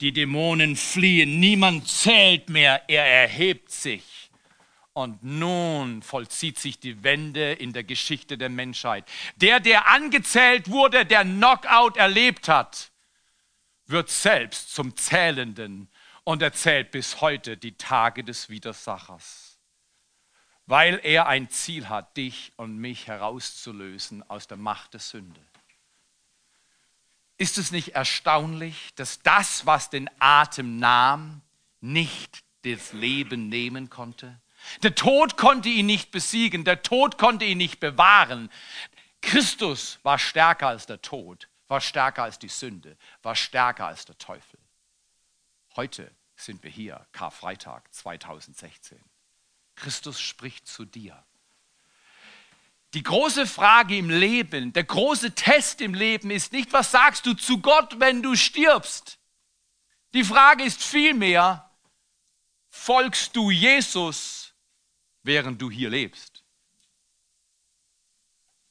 die 0.00 0.12
Dämonen 0.12 0.74
fliehen, 0.74 1.38
niemand 1.38 1.86
zählt 1.86 2.48
mehr, 2.48 2.88
er 2.88 3.04
erhebt 3.04 3.70
sich. 3.70 4.30
Und 4.94 5.22
nun 5.22 6.02
vollzieht 6.02 6.58
sich 6.58 6.80
die 6.80 7.04
Wende 7.04 7.52
in 7.52 7.72
der 7.74 7.84
Geschichte 7.84 8.38
der 8.38 8.48
Menschheit. 8.48 9.04
Der, 9.36 9.60
der 9.60 9.88
angezählt 9.88 10.70
wurde, 10.70 11.04
der 11.04 11.24
Knockout 11.24 11.96
erlebt 11.96 12.48
hat, 12.48 12.90
wird 13.86 14.08
selbst 14.08 14.74
zum 14.74 14.96
Zählenden 14.96 15.88
und 16.24 16.42
erzählt 16.42 16.90
bis 16.90 17.20
heute 17.20 17.56
die 17.56 17.76
Tage 17.76 18.24
des 18.24 18.48
Widersachers 18.48 19.49
weil 20.70 21.00
er 21.02 21.26
ein 21.26 21.50
Ziel 21.50 21.88
hat, 21.88 22.16
dich 22.16 22.52
und 22.54 22.78
mich 22.78 23.08
herauszulösen 23.08 24.22
aus 24.30 24.46
der 24.46 24.56
Macht 24.56 24.92
der 24.92 25.00
Sünde. 25.00 25.40
Ist 27.38 27.58
es 27.58 27.72
nicht 27.72 27.96
erstaunlich, 27.96 28.94
dass 28.94 29.18
das, 29.18 29.66
was 29.66 29.90
den 29.90 30.08
Atem 30.20 30.78
nahm, 30.78 31.40
nicht 31.80 32.44
das 32.62 32.92
Leben 32.92 33.48
nehmen 33.48 33.90
konnte? 33.90 34.40
Der 34.84 34.94
Tod 34.94 35.36
konnte 35.36 35.68
ihn 35.68 35.86
nicht 35.86 36.12
besiegen, 36.12 36.62
der 36.62 36.82
Tod 36.82 37.18
konnte 37.18 37.44
ihn 37.44 37.58
nicht 37.58 37.80
bewahren. 37.80 38.48
Christus 39.22 39.98
war 40.04 40.20
stärker 40.20 40.68
als 40.68 40.86
der 40.86 41.02
Tod, 41.02 41.48
war 41.66 41.80
stärker 41.80 42.22
als 42.22 42.38
die 42.38 42.48
Sünde, 42.48 42.96
war 43.22 43.34
stärker 43.34 43.88
als 43.88 44.04
der 44.04 44.18
Teufel. 44.18 44.60
Heute 45.74 46.14
sind 46.36 46.62
wir 46.62 46.70
hier, 46.70 47.04
Karfreitag 47.10 47.92
2016. 47.92 49.00
Christus 49.80 50.20
spricht 50.20 50.68
zu 50.68 50.84
dir. 50.84 51.24
Die 52.94 53.02
große 53.02 53.46
Frage 53.46 53.96
im 53.96 54.10
Leben, 54.10 54.72
der 54.72 54.84
große 54.84 55.34
Test 55.34 55.80
im 55.80 55.94
Leben 55.94 56.30
ist 56.30 56.52
nicht, 56.52 56.72
was 56.72 56.90
sagst 56.90 57.24
du 57.24 57.34
zu 57.34 57.58
Gott, 57.58 58.00
wenn 58.00 58.22
du 58.22 58.34
stirbst? 58.34 59.18
Die 60.12 60.24
Frage 60.24 60.64
ist 60.64 60.82
vielmehr, 60.82 61.70
folgst 62.68 63.36
du 63.36 63.50
Jesus, 63.50 64.54
während 65.22 65.62
du 65.62 65.70
hier 65.70 65.90
lebst? 65.90 66.44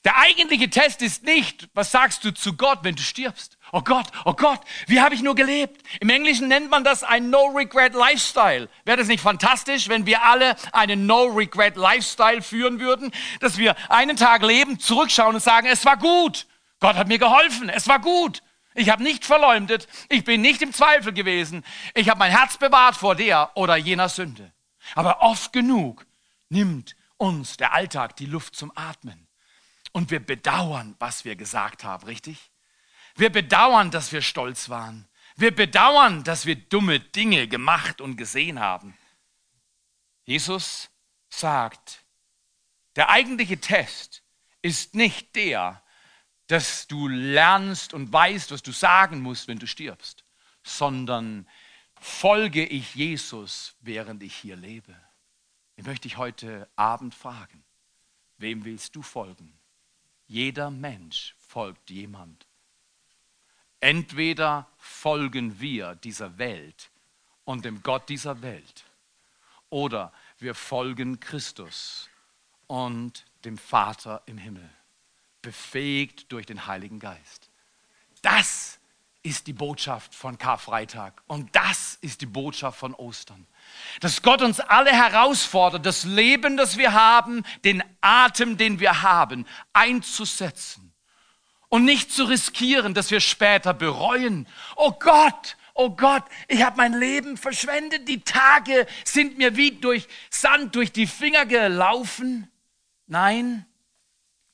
Der 0.04 0.18
eigentliche 0.18 0.70
Test 0.70 1.02
ist 1.02 1.24
nicht, 1.24 1.70
was 1.74 1.92
sagst 1.92 2.24
du 2.24 2.34
zu 2.34 2.56
Gott, 2.56 2.80
wenn 2.84 2.96
du 2.96 3.04
stirbst? 3.04 3.58
Oh 3.72 3.82
Gott, 3.82 4.08
oh 4.26 4.34
Gott, 4.34 4.60
wie 4.88 5.00
habe 5.00 5.14
ich 5.14 5.22
nur 5.22 5.36
gelebt? 5.36 5.84
Im 6.00 6.10
Englischen 6.10 6.48
nennt 6.48 6.72
man 6.72 6.84
das 6.84 7.04
ein 7.04 7.30
No-Regret-Lifestyle. 7.30 8.70
Wäre 8.86 8.98
das 8.98 9.08
nicht 9.08 9.22
fantastisch, 9.22 9.90
wenn 9.90 10.06
wir 10.06 10.24
alle 10.24 10.56
einen 10.72 11.06
No-Regret-Lifestyle 11.06 12.42
führen 12.42 12.80
würden? 12.80 13.12
Dass 13.40 13.58
wir 13.58 13.76
einen 13.90 14.18
Tag 14.18 14.42
leben, 14.42 14.80
zurückschauen 14.80 15.36
und 15.36 15.42
sagen, 15.42 15.68
es 15.68 15.86
war 15.86 15.98
gut. 15.98 16.48
Gott 16.80 16.96
hat 16.96 17.08
mir 17.08 17.20
geholfen, 17.20 17.70
es 17.70 17.88
war 17.88 18.00
gut. 18.00 18.42
Ich 18.74 18.90
habe 18.90 19.04
nicht 19.04 19.26
verleumdet, 19.26 19.88
ich 20.10 20.24
bin 20.24 20.42
nicht 20.42 20.62
im 20.62 20.74
Zweifel 20.74 21.12
gewesen. 21.12 21.66
Ich 21.94 22.10
habe 22.10 22.20
mein 22.20 22.32
Herz 22.32 22.58
bewahrt 22.58 22.96
vor 22.96 23.16
der 23.16 23.52
oder 23.56 23.76
jener 23.76 24.10
Sünde. 24.10 24.54
Aber 24.96 25.22
oft 25.22 25.54
genug 25.54 26.06
nimmt 26.50 26.96
uns 27.18 27.58
der 27.58 27.74
Alltag 27.74 28.16
die 28.16 28.26
Luft 28.26 28.56
zum 28.56 28.72
Atmen. 28.76 29.28
Und 29.92 30.12
wir 30.12 30.20
bedauern, 30.20 30.96
was 31.00 31.26
wir 31.26 31.36
gesagt 31.36 31.84
haben, 31.84 32.06
richtig? 32.06 32.49
Wir 33.20 33.30
bedauern, 33.30 33.92
dass 33.92 34.14
wir 34.14 34.22
stolz 34.22 34.70
waren. 34.70 35.06
Wir 35.36 35.54
bedauern, 35.54 36.24
dass 36.24 36.46
wir 36.46 36.56
dumme 36.56 37.02
Dinge 37.02 37.50
gemacht 37.50 38.00
und 38.00 38.16
gesehen 38.16 38.62
haben. 38.62 38.98
Jesus 40.24 40.90
sagt, 41.28 42.06
der 42.96 43.10
eigentliche 43.10 43.60
Test 43.60 44.24
ist 44.62 44.96
nicht 44.96 45.36
der, 45.36 45.84
dass 46.48 46.88
du 46.88 47.10
lernst 47.10 47.94
und 47.94 48.12
weißt, 48.12 48.52
was 48.52 48.64
du 48.64 48.72
sagen 48.72 49.20
musst, 49.20 49.50
wenn 49.50 49.60
du 49.60 49.68
stirbst, 49.68 50.24
sondern 50.64 51.46
folge 52.00 52.66
ich 52.66 52.96
Jesus, 52.96 53.76
während 53.82 54.24
ich 54.24 54.34
hier 54.34 54.56
lebe. 54.56 54.96
Ich 55.76 55.86
möchte 55.86 56.08
dich 56.08 56.16
heute 56.16 56.70
Abend 56.78 57.14
fragen, 57.14 57.66
wem 58.38 58.64
willst 58.64 58.96
du 58.96 59.02
folgen? 59.02 59.60
Jeder 60.26 60.72
Mensch 60.72 61.36
folgt 61.38 61.90
jemand. 61.90 62.49
Entweder 63.82 64.68
folgen 64.78 65.60
wir 65.60 65.96
dieser 65.96 66.38
Welt 66.38 66.90
und 67.46 67.66
dem 67.66 67.82
Gott 67.82 68.10
dieser 68.10 68.42
Welt 68.42 68.86
oder 69.70 70.12
wir 70.40 70.56
folgen 70.56 71.20
Christus 71.20 72.10
und 72.68 73.26
dem 73.46 73.58
Vater 73.58 74.22
im 74.26 74.38
Himmel, 74.38 74.70
befähigt 75.42 76.32
durch 76.32 76.46
den 76.46 76.68
Heiligen 76.68 77.00
Geist. 77.00 77.50
Das 78.22 78.80
ist 79.24 79.48
die 79.48 79.54
Botschaft 79.54 80.14
von 80.14 80.38
Karfreitag 80.38 81.22
und 81.28 81.56
das 81.56 81.98
ist 82.02 82.22
die 82.22 82.26
Botschaft 82.26 82.80
von 82.80 82.94
Ostern. 82.94 83.48
Dass 84.02 84.22
Gott 84.22 84.42
uns 84.42 84.60
alle 84.60 84.92
herausfordert, 84.92 85.86
das 85.86 86.04
Leben, 86.04 86.58
das 86.58 86.78
wir 86.78 86.94
haben, 86.94 87.44
den 87.64 87.84
Atem, 88.02 88.58
den 88.58 88.80
wir 88.80 89.02
haben, 89.02 89.46
einzusetzen 89.74 90.89
und 91.70 91.86
nicht 91.86 92.12
zu 92.12 92.26
riskieren, 92.26 92.94
dass 92.94 93.12
wir 93.12 93.20
später 93.20 93.74
bereuen. 93.74 94.48
Oh 94.76 94.92
Gott, 94.92 95.56
oh 95.76 95.92
Gott, 95.92 96.24
ich 96.48 96.64
habe 96.64 96.78
mein 96.78 96.94
Leben 96.94 97.38
verschwendet. 97.38 98.08
Die 98.08 98.22
Tage 98.22 98.88
sind 99.06 99.38
mir 99.38 99.56
wie 99.56 99.72
durch 99.72 100.08
Sand 100.30 100.76
durch 100.76 100.92
die 100.92 101.08
Finger 101.08 101.46
gelaufen. 101.46 102.52
Nein, 103.06 103.66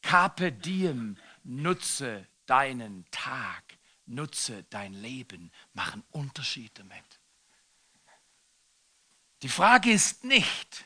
carpe 0.02 0.52
diem, 0.52 1.18
nutze 1.44 2.28
deinen 2.46 3.06
Tag, 3.12 3.64
nutze 4.06 4.64
dein 4.70 4.94
Leben, 4.94 5.52
mach 5.74 5.94
einen 5.94 6.04
Unterschied 6.12 6.78
damit. 6.78 7.04
Die 9.42 9.50
Frage 9.50 9.92
ist 9.92 10.24
nicht, 10.24 10.86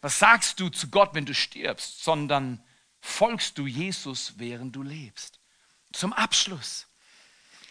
was 0.00 0.18
sagst 0.18 0.60
du 0.60 0.68
zu 0.68 0.88
Gott, 0.88 1.14
wenn 1.14 1.26
du 1.26 1.34
stirbst, 1.34 2.02
sondern 2.02 2.63
folgst 3.04 3.58
du 3.58 3.66
Jesus, 3.66 4.32
während 4.38 4.74
du 4.74 4.82
lebst. 4.82 5.38
Zum 5.92 6.12
Abschluss. 6.12 6.86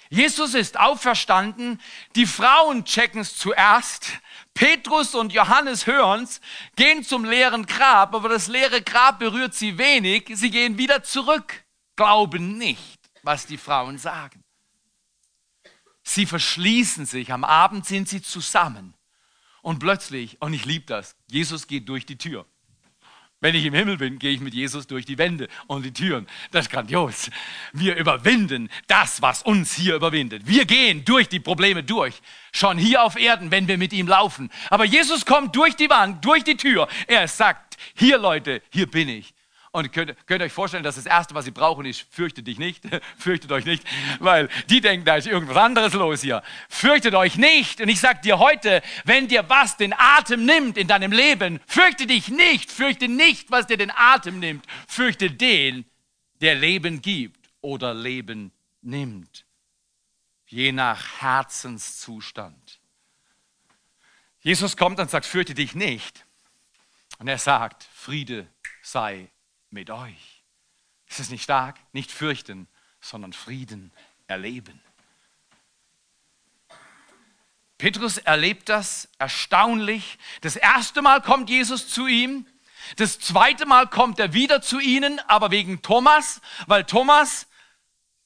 Jesus 0.09 0.53
ist 0.53 0.79
auferstanden, 0.79 1.81
die 2.15 2.27
Frauen 2.27 2.85
checken 2.85 3.21
es 3.21 3.35
zuerst, 3.35 4.11
Petrus 4.53 5.15
und 5.15 5.33
Johannes 5.33 5.87
hören 5.87 6.23
es, 6.23 6.39
gehen 6.75 7.03
zum 7.03 7.25
leeren 7.25 7.65
Grab, 7.65 8.13
aber 8.13 8.29
das 8.29 8.47
leere 8.47 8.83
Grab 8.83 9.17
berührt 9.17 9.55
sie 9.55 9.79
wenig, 9.79 10.29
sie 10.35 10.51
gehen 10.51 10.77
wieder 10.77 11.01
zurück, 11.01 11.63
glauben 11.95 12.59
nicht, 12.59 12.99
was 13.23 13.47
die 13.47 13.57
Frauen 13.57 13.97
sagen. 13.97 14.43
Sie 16.03 16.27
verschließen 16.27 17.07
sich, 17.07 17.33
am 17.33 17.43
Abend 17.43 17.87
sind 17.87 18.07
sie 18.07 18.21
zusammen 18.21 18.93
und 19.63 19.79
plötzlich, 19.79 20.39
und 20.41 20.53
ich 20.53 20.65
liebe 20.65 20.85
das, 20.85 21.15
Jesus 21.27 21.65
geht 21.65 21.89
durch 21.89 22.05
die 22.05 22.19
Tür. 22.19 22.45
Wenn 23.43 23.55
ich 23.55 23.65
im 23.65 23.73
Himmel 23.73 23.97
bin, 23.97 24.19
gehe 24.19 24.31
ich 24.31 24.39
mit 24.39 24.53
Jesus 24.53 24.87
durch 24.87 25.05
die 25.05 25.17
Wände 25.17 25.49
und 25.67 25.83
die 25.83 25.91
Türen. 25.91 26.27
Das 26.51 26.67
ist 26.67 26.71
grandios. 26.71 27.29
Wir 27.73 27.97
überwinden 27.97 28.69
das, 28.87 29.21
was 29.21 29.43
uns 29.43 29.73
hier 29.73 29.95
überwindet. 29.95 30.47
Wir 30.47 30.63
gehen 30.63 31.03
durch 31.03 31.27
die 31.27 31.41
Probleme 31.41 31.83
durch. 31.83 32.21
Schon 32.53 32.77
hier 32.77 33.03
auf 33.03 33.19
Erden, 33.19 33.51
wenn 33.51 33.67
wir 33.67 33.77
mit 33.77 33.91
ihm 33.91 34.07
laufen. 34.07 34.49
Aber 34.69 34.85
Jesus 34.85 35.25
kommt 35.25 35.57
durch 35.57 35.75
die 35.75 35.89
Wand, 35.89 36.23
durch 36.23 36.45
die 36.45 36.55
Tür. 36.55 36.87
Er 37.05 37.27
sagt, 37.27 37.75
hier 37.95 38.17
Leute, 38.17 38.61
hier 38.71 38.89
bin 38.89 39.09
ich. 39.09 39.33
Und 39.75 39.91
könnt, 39.91 40.15
könnt 40.27 40.43
ihr 40.43 40.45
euch 40.45 40.53
vorstellen, 40.53 40.83
dass 40.83 40.97
das 40.97 41.07
Erste, 41.07 41.33
was 41.33 41.45
sie 41.45 41.51
brauchen, 41.51 41.87
ist, 41.87 42.05
fürchtet 42.11 42.45
dich 42.45 42.59
nicht, 42.59 42.83
fürchtet 43.17 43.51
euch 43.51 43.65
nicht, 43.65 43.83
weil 44.19 44.47
die 44.69 44.81
denken, 44.81 45.03
da 45.03 45.15
ist 45.15 45.25
irgendwas 45.25 45.57
anderes 45.57 45.93
los 45.93 46.21
hier. 46.21 46.43
Fürchtet 46.69 47.15
euch 47.15 47.37
nicht. 47.37 47.81
Und 47.81 47.89
ich 47.89 47.99
sage 47.99 48.21
dir 48.21 48.37
heute, 48.37 48.83
wenn 49.03 49.27
dir 49.27 49.49
was 49.49 49.75
den 49.75 49.95
Atem 49.97 50.45
nimmt 50.45 50.77
in 50.77 50.87
deinem 50.87 51.11
Leben, 51.11 51.59
fürchte 51.65 52.05
dich 52.05 52.27
nicht, 52.27 52.71
fürchte 52.71 53.07
nicht, 53.07 53.49
was 53.49 53.65
dir 53.65 53.77
den 53.77 53.89
Atem 53.89 54.37
nimmt, 54.37 54.63
fürchte 54.87 55.31
den, 55.31 55.85
der 56.39 56.53
Leben 56.53 57.01
gibt 57.01 57.49
oder 57.61 57.95
Leben 57.95 58.51
nimmt. 58.83 59.43
Je 60.45 60.71
nach 60.71 61.19
Herzenszustand. 61.19 62.79
Jesus 64.41 64.77
kommt 64.77 64.99
und 64.99 65.09
sagt, 65.09 65.25
fürchte 65.25 65.55
dich 65.55 65.73
nicht. 65.73 66.27
Und 67.17 67.27
er 67.27 67.39
sagt, 67.39 67.87
Friede 67.91 68.47
sei 68.83 69.31
mit 69.73 69.89
euch. 69.89 70.43
Ist 71.07 71.19
es 71.19 71.29
nicht 71.29 71.43
stark? 71.43 71.79
Nicht 71.91 72.11
fürchten, 72.11 72.67
sondern 73.01 73.33
Frieden 73.33 73.91
erleben. 74.27 74.79
Petrus 77.77 78.17
erlebt 78.17 78.69
das 78.69 79.09
erstaunlich. 79.19 80.17
Das 80.41 80.55
erste 80.55 81.01
Mal 81.01 81.21
kommt 81.21 81.49
Jesus 81.49 81.89
zu 81.89 82.07
ihm. 82.07 82.45
Das 82.95 83.19
zweite 83.19 83.65
Mal 83.65 83.87
kommt 83.87 84.19
er 84.19 84.33
wieder 84.33 84.61
zu 84.61 84.79
ihnen, 84.79 85.19
aber 85.27 85.51
wegen 85.51 85.81
Thomas, 85.81 86.41
weil 86.67 86.85
Thomas 86.85 87.47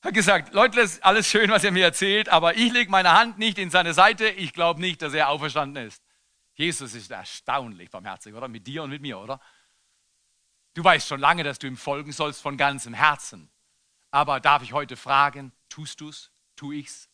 hat 0.01 0.13
gesagt, 0.13 0.53
Leute, 0.53 0.79
ist 0.79 1.03
alles 1.03 1.27
schön, 1.27 1.49
was 1.49 1.63
er 1.63 1.71
mir 1.71 1.85
erzählt, 1.85 2.29
aber 2.29 2.55
ich 2.55 2.71
lege 2.71 2.91
meine 2.91 3.13
Hand 3.13 3.39
nicht 3.39 3.57
in 3.57 3.69
seine 3.69 3.93
Seite. 3.93 4.29
Ich 4.29 4.53
glaube 4.53 4.79
nicht, 4.79 5.01
dass 5.01 5.13
er 5.13 5.29
auferstanden 5.29 5.87
ist. 5.87 6.03
Jesus 6.53 6.93
ist 6.93 7.11
erstaunlich 7.11 7.89
barmherzig, 7.89 8.33
oder? 8.33 8.47
Mit 8.47 8.65
dir 8.65 8.83
und 8.83 8.89
mit 8.89 9.01
mir, 9.01 9.19
oder? 9.19 9.39
Du 10.77 10.83
weißt 10.83 11.07
schon 11.07 11.19
lange, 11.19 11.43
dass 11.43 11.57
du 11.57 11.65
ihm 11.65 11.75
folgen 11.75 12.11
sollst 12.11 12.39
von 12.39 12.55
ganzem 12.55 12.93
Herzen. 12.93 13.49
Aber 14.11 14.39
darf 14.39 14.61
ich 14.61 14.73
heute 14.73 14.95
fragen, 14.95 15.51
tust 15.69 16.01
du 16.01 16.09
es? 16.09 16.29
Tu 16.55 16.71
ich's? 16.71 17.09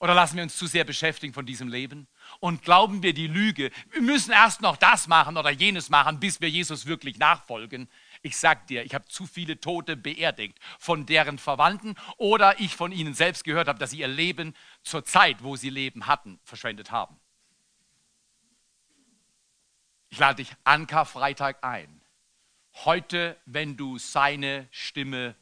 Oder 0.00 0.12
lassen 0.12 0.36
wir 0.36 0.42
uns 0.42 0.54
zu 0.54 0.66
sehr 0.66 0.84
beschäftigen 0.84 1.32
von 1.32 1.46
diesem 1.46 1.68
Leben? 1.68 2.08
Und 2.40 2.60
glauben 2.60 3.02
wir 3.02 3.14
die 3.14 3.26
Lüge, 3.26 3.70
wir 3.90 4.02
müssen 4.02 4.32
erst 4.32 4.60
noch 4.60 4.76
das 4.76 5.06
machen 5.06 5.38
oder 5.38 5.48
jenes 5.48 5.88
machen, 5.88 6.20
bis 6.20 6.42
wir 6.42 6.50
Jesus 6.50 6.84
wirklich 6.84 7.18
nachfolgen? 7.18 7.88
Ich 8.20 8.36
sag 8.36 8.66
dir, 8.66 8.84
ich 8.84 8.94
habe 8.94 9.06
zu 9.06 9.26
viele 9.26 9.58
Tote 9.58 9.96
beerdigt, 9.96 10.58
von 10.78 11.06
deren 11.06 11.38
Verwandten 11.38 11.94
oder 12.18 12.60
ich 12.60 12.76
von 12.76 12.92
ihnen 12.92 13.14
selbst 13.14 13.44
gehört 13.44 13.68
habe, 13.68 13.78
dass 13.78 13.92
sie 13.92 14.00
ihr 14.00 14.08
Leben 14.08 14.54
zur 14.82 15.06
Zeit, 15.06 15.42
wo 15.42 15.56
sie 15.56 15.70
Leben 15.70 16.06
hatten, 16.06 16.38
verschwendet 16.44 16.90
haben. 16.90 17.18
Ich 20.10 20.18
lade 20.18 20.44
dich 20.44 20.54
an 20.64 20.86
Karfreitag 20.86 21.64
ein 21.64 21.97
heute, 22.84 23.36
wenn 23.46 23.76
du 23.76 23.98
seine 23.98 24.68
Stimme 24.70 25.34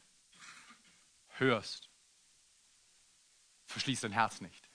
hörst. 1.38 1.88
Verschließ 3.66 4.01
dein 4.01 4.12
Herz 4.12 4.40
nicht, 4.40 4.68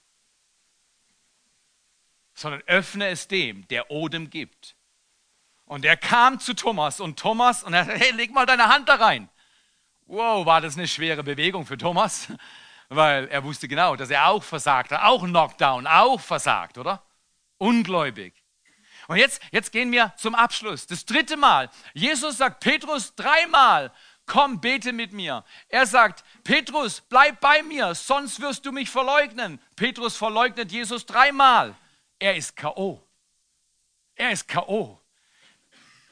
sondern 2.34 2.62
öffne 2.68 3.08
es 3.08 3.28
dem, 3.28 3.68
der 3.70 3.90
Odem 3.90 4.30
gibt. 4.30 4.76
Und 5.66 5.86
er 5.86 5.96
kam 5.96 6.40
zu 6.40 6.54
Thomas 6.54 7.00
und 7.00 7.18
Thomas 7.18 7.64
und 7.64 7.74
er 7.74 7.86
sagte, 7.86 8.00
hey, 8.00 8.12
leg 8.12 8.32
mal 8.32 8.46
deine 8.46 8.68
Hand 8.68 8.90
da 8.90 8.96
rein. 8.96 9.30
Wow, 10.06 10.46
war 10.46 10.60
das 10.60 10.76
eine 10.78 10.88
schwere 10.88 11.24
Bewegung 11.24 11.66
für 11.66 11.78
Thomas, 11.78 12.28
weil 12.90 13.28
er 13.30 13.44
wusste 13.44 13.68
genau, 13.70 13.96
dass 13.96 14.10
er 14.10 14.28
auch 14.28 14.44
versagt 14.44 14.92
hat, 14.92 15.02
auch 15.02 15.24
Knockdown, 15.24 15.88
auch 15.88 16.20
versagt, 16.20 16.78
oder? 16.78 17.02
Ungläubig. 17.58 18.41
Und 19.12 19.18
jetzt, 19.18 19.42
jetzt 19.52 19.74
gehen 19.74 19.92
wir 19.92 20.14
zum 20.16 20.36
Abschluss. 20.36 20.88
Das 20.88 21.06
dritte 21.06 21.36
Mal. 21.36 21.70
Jesus 21.94 22.38
sagt 22.38 22.62
Petrus 22.62 23.14
dreimal, 23.14 23.92
komm, 24.26 24.62
bete 24.62 24.94
mit 24.94 25.12
mir. 25.12 25.44
Er 25.68 25.86
sagt, 25.86 26.24
Petrus, 26.46 27.02
bleib 27.02 27.42
bei 27.42 27.62
mir, 27.62 27.94
sonst 27.94 28.40
wirst 28.40 28.66
du 28.66 28.72
mich 28.72 28.90
verleugnen. 28.90 29.60
Petrus 29.76 30.16
verleugnet 30.16 30.72
Jesus 30.72 31.06
dreimal. 31.06 31.76
Er 32.20 32.38
ist 32.38 32.56
K.O. 32.56 33.06
Er 34.16 34.32
ist 34.32 34.48
K.O. 34.48 34.98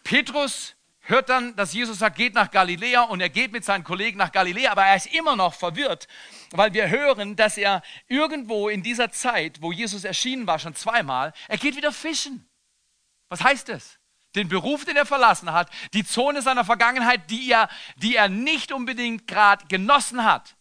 Petrus 0.03 0.75
hört 0.99 1.29
dann, 1.29 1.55
dass 1.55 1.71
Jesus 1.71 1.99
sagt, 1.99 2.17
geht 2.17 2.33
nach 2.33 2.51
Galiläa 2.51 3.03
und 3.03 3.21
er 3.21 3.29
geht 3.29 3.53
mit 3.53 3.63
seinen 3.63 3.85
Kollegen 3.85 4.17
nach 4.17 4.33
Galiläa, 4.33 4.73
aber 4.73 4.83
er 4.83 4.97
ist 4.97 5.07
immer 5.13 5.37
noch 5.37 5.53
verwirrt, 5.53 6.09
weil 6.51 6.73
wir 6.73 6.89
hören, 6.89 7.37
dass 7.37 7.57
er 7.57 7.81
irgendwo 8.09 8.67
in 8.67 8.83
dieser 8.83 9.09
Zeit, 9.09 9.61
wo 9.61 9.71
Jesus 9.71 10.03
erschienen 10.03 10.47
war, 10.47 10.59
schon 10.59 10.75
zweimal, 10.75 11.31
er 11.47 11.57
geht 11.57 11.77
wieder 11.77 11.93
fischen. 11.93 12.48
Was 13.29 13.43
heißt 13.43 13.69
das? 13.69 13.99
Den 14.35 14.49
Beruf, 14.49 14.85
den 14.85 14.95
er 14.95 15.05
verlassen 15.05 15.51
hat, 15.51 15.71
die 15.93 16.05
Zone 16.05 16.41
seiner 16.41 16.65
Vergangenheit, 16.65 17.29
die 17.31 17.49
er, 17.49 17.69
die 17.95 18.15
er 18.15 18.29
nicht 18.29 18.71
unbedingt 18.71 19.27
gerade 19.27 19.65
genossen 19.67 20.23
hat. 20.23 20.55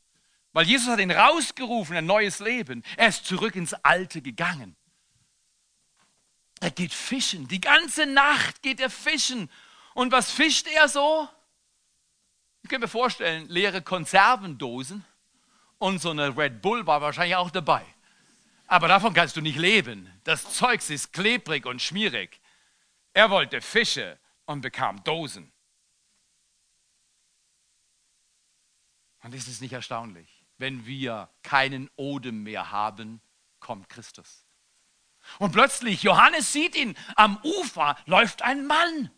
Weil 0.53 0.67
Jesus 0.67 0.89
hat 0.89 1.01
ihn 1.01 1.11
rausgerufen, 1.11 1.97
ein 1.97 2.07
neues 2.07 2.39
Leben. 2.39 2.83
Er 2.97 3.09
ist 3.09 3.27
zurück 3.27 3.57
ins 3.57 3.75
Alte 3.75 4.23
gegangen. 4.23 4.77
Er 6.61 6.71
geht 6.71 6.95
fischen. 6.95 7.47
Die 7.49 7.61
ganze 7.61 8.07
Nacht 8.07 8.63
geht 8.63 8.81
er 8.81 8.91
fischen. 8.91 9.51
Und 9.95 10.13
was 10.13 10.31
fischt 10.31 10.67
er 10.67 10.89
so? 10.89 11.29
Ich 12.63 12.71
kann 12.71 12.81
mir 12.81 12.89
vorstellen, 12.89 13.49
leere 13.49 13.83
Konservendosen 13.83 15.05
und 15.79 16.01
so 16.01 16.11
eine 16.11 16.37
Red 16.37 16.61
Bull 16.61 16.87
war 16.87 17.01
wahrscheinlich 17.01 17.37
auch 17.37 17.51
dabei. 17.51 17.85
Aber 18.67 18.89
davon 18.89 19.15
kannst 19.15 19.37
du 19.37 19.41
nicht 19.41 19.59
leben. 19.59 20.13
Das 20.25 20.53
Zeug 20.53 20.89
ist 20.91 21.13
klebrig 21.13 21.65
und 21.67 21.81
schmierig. 21.81 22.41
Er 23.19 23.31
wollte 23.31 23.61
Fische 23.61 24.17
und 24.47 24.61
bekam 24.61 25.03
Dosen. 25.03 25.53
Und 29.25 29.35
ist 29.35 29.49
es 29.49 29.61
nicht 29.61 29.73
erstaunlich? 29.73 30.45
Wenn 30.57 30.87
wir 30.87 31.29
keinen 31.43 31.91
Odem 31.97 32.45
mehr 32.45 32.71
haben, 32.71 33.21
kommt 33.59 33.89
Christus. 33.89 34.47
Und 35.41 35.51
plötzlich, 35.51 36.05
Johannes 36.05 36.53
sieht 36.53 36.77
ihn, 36.77 36.97
am 37.17 37.39
Ufer 37.43 37.99
läuft 38.07 38.43
ein 38.43 38.69
Mann. 38.69 39.11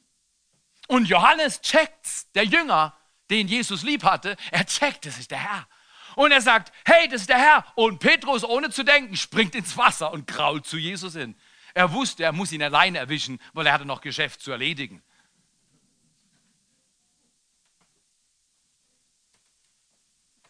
Und 0.88 1.06
Johannes 1.06 1.60
checkt, 1.60 2.34
der 2.34 2.46
Jünger, 2.46 2.96
den 3.28 3.48
Jesus 3.48 3.82
lieb 3.82 4.02
hatte, 4.02 4.38
er 4.50 4.64
checkt, 4.64 5.04
das 5.04 5.18
ist 5.18 5.30
der 5.30 5.40
Herr. 5.40 5.68
Und 6.16 6.32
er 6.32 6.40
sagt, 6.40 6.72
hey, 6.86 7.06
das 7.08 7.20
ist 7.20 7.28
der 7.28 7.38
Herr. 7.38 7.66
Und 7.74 7.98
Petrus, 7.98 8.44
ohne 8.44 8.70
zu 8.70 8.82
denken, 8.82 9.14
springt 9.18 9.54
ins 9.54 9.76
Wasser 9.76 10.10
und 10.10 10.26
krault 10.26 10.64
zu 10.64 10.78
Jesus 10.78 11.12
hin. 11.12 11.36
Er 11.74 11.92
wusste, 11.92 12.24
er 12.24 12.32
muss 12.32 12.52
ihn 12.52 12.62
alleine 12.62 12.98
erwischen, 12.98 13.40
weil 13.52 13.66
er 13.66 13.72
hatte 13.72 13.84
noch 13.84 14.00
Geschäft 14.00 14.40
zu 14.40 14.50
erledigen. 14.50 15.02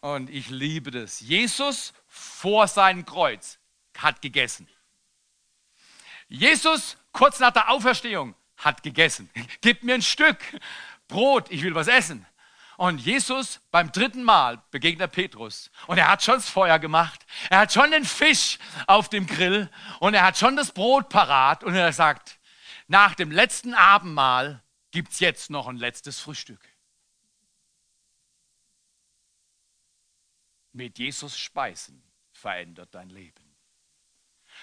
Und 0.01 0.31
ich 0.31 0.49
liebe 0.49 0.91
das. 0.91 1.21
Jesus 1.21 1.93
vor 2.07 2.67
seinem 2.69 3.05
Kreuz 3.05 3.59
hat 3.97 4.23
gegessen. 4.23 4.67
Jesus 6.29 6.97
kurz 7.13 7.39
nach 7.39 7.53
der 7.53 7.69
Auferstehung 7.71 8.35
hat 8.57 8.83
gegessen. 8.83 9.29
Gib 9.61 9.83
mir 9.83 9.95
ein 9.95 10.03
Stück 10.03 10.39
Brot, 11.09 11.51
ich 11.51 11.63
will 11.63 11.75
was 11.75 11.89
essen. 11.89 12.27
Und 12.81 12.97
Jesus 13.03 13.61
beim 13.71 13.93
dritten 13.93 14.25
Mal 14.25 14.63
begegnet 14.71 15.13
Petrus. 15.13 15.71
Und 15.87 15.99
er 15.99 16.09
hat 16.09 16.23
schon 16.23 16.37
das 16.37 16.49
Feuer 16.49 16.79
gemacht. 16.79 17.27
Er 17.51 17.59
hat 17.59 17.75
schon 17.75 17.91
den 17.91 18.07
Fisch 18.07 18.59
auf 18.87 19.11
dem 19.11 19.27
Grill. 19.27 19.71
Und 19.99 20.15
er 20.15 20.23
hat 20.23 20.39
schon 20.39 20.57
das 20.57 20.73
Brot 20.73 21.11
parat. 21.11 21.63
Und 21.63 21.75
er 21.75 21.93
sagt, 21.93 22.41
nach 22.89 23.15
dem 23.15 23.31
letzten 23.31 23.75
Abendmahl 23.75 24.65
gibt 24.93 25.13
es 25.13 25.21
jetzt 25.21 25.51
noch 25.51 25.69
ein 25.69 25.77
letztes 25.77 26.21
Frühstück. 26.21 26.75
Mit 30.73 30.99
Jesus 30.99 31.39
speisen 31.39 32.03
verändert 32.33 32.95
dein 32.95 33.11
Leben. 33.11 33.59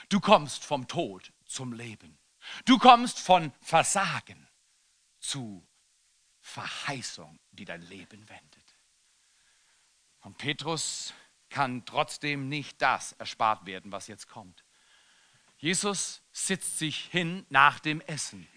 Du 0.10 0.20
kommst 0.20 0.66
vom 0.66 0.88
Tod 0.88 1.32
zum 1.46 1.72
Leben. 1.72 2.18
Du 2.66 2.80
kommst 2.80 3.20
von 3.20 3.54
Versagen 3.62 4.48
zu 5.20 5.68
Verheißung, 6.48 7.38
die 7.52 7.66
dein 7.66 7.82
Leben 7.82 8.28
wendet. 8.30 8.76
Und 10.22 10.38
Petrus 10.38 11.14
kann 11.50 11.86
trotzdem 11.86 12.48
nicht 12.48 12.82
das 12.82 13.12
erspart 13.14 13.66
werden, 13.66 13.92
was 13.92 14.08
jetzt 14.08 14.30
kommt. 14.30 14.64
Jesus 15.58 16.22
sitzt 16.32 16.80
sich 16.80 17.06
hin 17.06 17.46
nach 17.50 17.80
dem 17.80 18.00
Essen. 18.02 18.48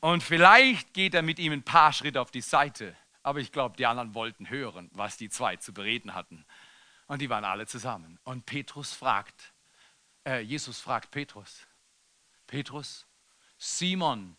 Und 0.00 0.22
vielleicht 0.22 0.94
geht 0.94 1.14
er 1.14 1.22
mit 1.22 1.38
ihm 1.38 1.52
ein 1.52 1.62
paar 1.62 1.92
Schritte 1.92 2.20
auf 2.20 2.30
die 2.30 2.40
Seite. 2.40 2.96
Aber 3.22 3.40
ich 3.40 3.52
glaube, 3.52 3.76
die 3.76 3.86
anderen 3.86 4.14
wollten 4.14 4.48
hören, 4.48 4.90
was 4.92 5.18
die 5.18 5.28
zwei 5.28 5.56
zu 5.56 5.74
bereden 5.74 6.14
hatten. 6.14 6.46
Und 7.08 7.20
die 7.20 7.28
waren 7.28 7.44
alle 7.44 7.66
zusammen. 7.66 8.18
Und 8.24 8.46
Petrus 8.46 8.94
fragt, 8.94 9.52
äh, 10.24 10.40
Jesus 10.40 10.80
fragt 10.80 11.10
Petrus, 11.10 11.66
Petrus, 12.46 13.06
Simon, 13.58 14.36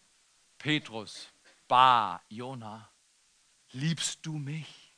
Petrus, 0.57 1.29
Bar, 1.67 2.23
Jona, 2.29 2.89
liebst 3.71 4.25
du 4.25 4.33
mich? 4.33 4.93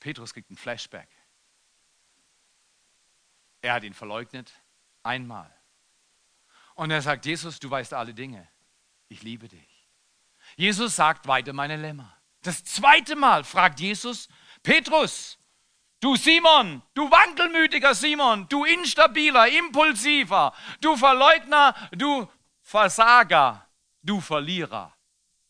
Petrus 0.00 0.32
kriegt 0.32 0.50
ein 0.50 0.56
Flashback. 0.56 1.08
Er 3.60 3.74
hat 3.74 3.84
ihn 3.84 3.94
verleugnet, 3.94 4.52
einmal. 5.02 5.52
Und 6.74 6.90
er 6.90 7.02
sagt, 7.02 7.26
Jesus, 7.26 7.60
du 7.60 7.70
weißt 7.70 7.94
alle 7.94 8.14
Dinge. 8.14 8.48
Ich 9.08 9.22
liebe 9.22 9.48
dich. 9.48 9.88
Jesus 10.56 10.96
sagt, 10.96 11.28
weide 11.28 11.52
meine 11.52 11.76
Lämmer. 11.76 12.16
Das 12.42 12.64
zweite 12.64 13.14
Mal 13.14 13.44
fragt 13.44 13.78
Jesus, 13.78 14.28
Petrus, 14.62 15.38
Du 16.02 16.16
Simon, 16.16 16.82
du 16.94 17.08
wankelmütiger 17.08 17.94
Simon, 17.94 18.48
du 18.48 18.64
instabiler, 18.64 19.46
impulsiver, 19.46 20.52
du 20.80 20.96
Verleugner, 20.96 21.76
du 21.92 22.28
Versager, 22.72 23.68
du 24.02 24.18
Verlierer. 24.22 24.96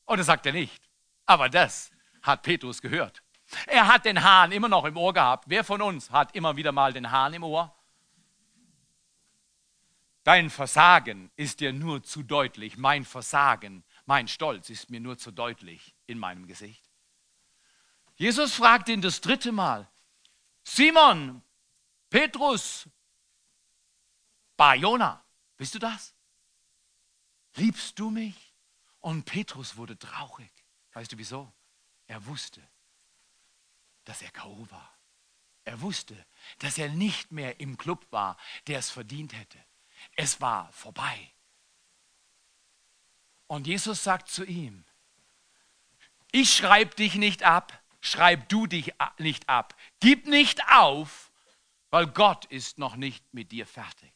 Und 0.07 0.19
das 0.19 0.27
sagt 0.27 0.45
er 0.47 0.53
nicht. 0.53 0.91
Aber 1.25 1.49
das 1.49 1.93
hat 2.21 2.43
Petrus 2.43 2.83
gehört. 2.83 3.23
Er 3.69 3.87
hat 3.87 4.07
den 4.07 4.25
Hahn 4.25 4.51
immer 4.51 4.69
noch 4.69 4.85
im 4.85 4.97
Ohr 4.97 5.13
gehabt. 5.13 5.45
Wer 5.47 5.63
von 5.63 5.81
uns 5.83 6.11
hat 6.11 6.35
immer 6.35 6.57
wieder 6.57 6.73
mal 6.73 6.93
den 6.93 7.13
Hahn 7.13 7.33
im 7.35 7.45
Ohr? 7.45 7.73
Dein 10.25 10.51
Versagen 10.51 11.31
ist 11.37 11.61
dir 11.61 11.73
nur 11.73 12.03
zu 12.03 12.25
deutlich. 12.25 12.77
Mein 12.77 13.05
Versagen, 13.05 13.85
mein 14.05 14.27
Stolz 14.27 14.69
ist 14.69 14.91
mir 14.91 14.99
nur 14.99 15.17
zu 15.17 15.31
deutlich 15.31 15.95
in 16.09 16.19
meinem 16.19 16.49
Gesicht. 16.49 16.83
Jesus 18.17 18.53
fragt 18.53 18.89
ihn 18.89 19.01
das 19.01 19.21
dritte 19.21 19.53
Mal, 19.53 19.89
Simon, 20.65 21.41
Petrus, 22.11 22.89
Bajona, 24.57 25.25
bist 25.57 25.77
du 25.77 25.79
das? 25.79 26.12
Liebst 27.57 27.99
du 27.99 28.11
mich? 28.11 28.53
Und 29.01 29.25
Petrus 29.25 29.77
wurde 29.77 29.99
traurig. 29.99 30.53
Weißt 30.93 31.13
du 31.13 31.19
wieso? 31.19 31.53
Er 32.07 32.25
wusste, 32.27 32.63
dass 34.05 34.23
er 34.23 34.31
K.O. 34.31 34.67
war. 34.71 34.97
Er 35.65 35.81
wusste, 35.81 36.27
dass 36.59 36.79
er 36.79 36.89
nicht 36.89 37.33
mehr 37.33 37.61
im 37.61 37.77
Club 37.77 38.07
war, 38.11 38.37
der 38.67 38.79
es 38.79 38.91
verdient 38.91 39.33
hätte. 39.33 39.59
Es 40.17 40.41
war 40.41 40.73
vorbei. 40.73 41.33
Und 43.47 43.67
Jesus 43.67 44.03
sagt 44.03 44.29
zu 44.29 44.45
ihm, 44.45 44.85
ich 46.33 46.55
schreibe 46.55 46.95
dich 46.95 47.17
nicht 47.17 47.43
ab, 47.43 47.83
schreib 48.01 48.49
du 48.49 48.67
dich 48.67 48.93
nicht 49.19 49.49
ab. 49.49 49.77
Gib 50.01 50.27
nicht 50.27 50.67
auf, 50.69 51.31
weil 51.91 52.07
Gott 52.07 52.47
ist 52.47 52.79
noch 52.79 52.97
nicht 52.97 53.35
mit 53.35 53.53
dir 53.53 53.67
fertig. 53.67 54.13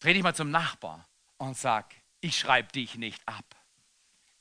Dreh 0.00 0.12
dich 0.12 0.22
mal 0.22 0.34
zum 0.34 0.50
Nachbar 0.50 1.06
und 1.38 1.56
sag, 1.56 1.94
ich 2.20 2.38
schreibe 2.38 2.72
dich 2.72 2.96
nicht 2.96 3.22
ab. 3.26 3.44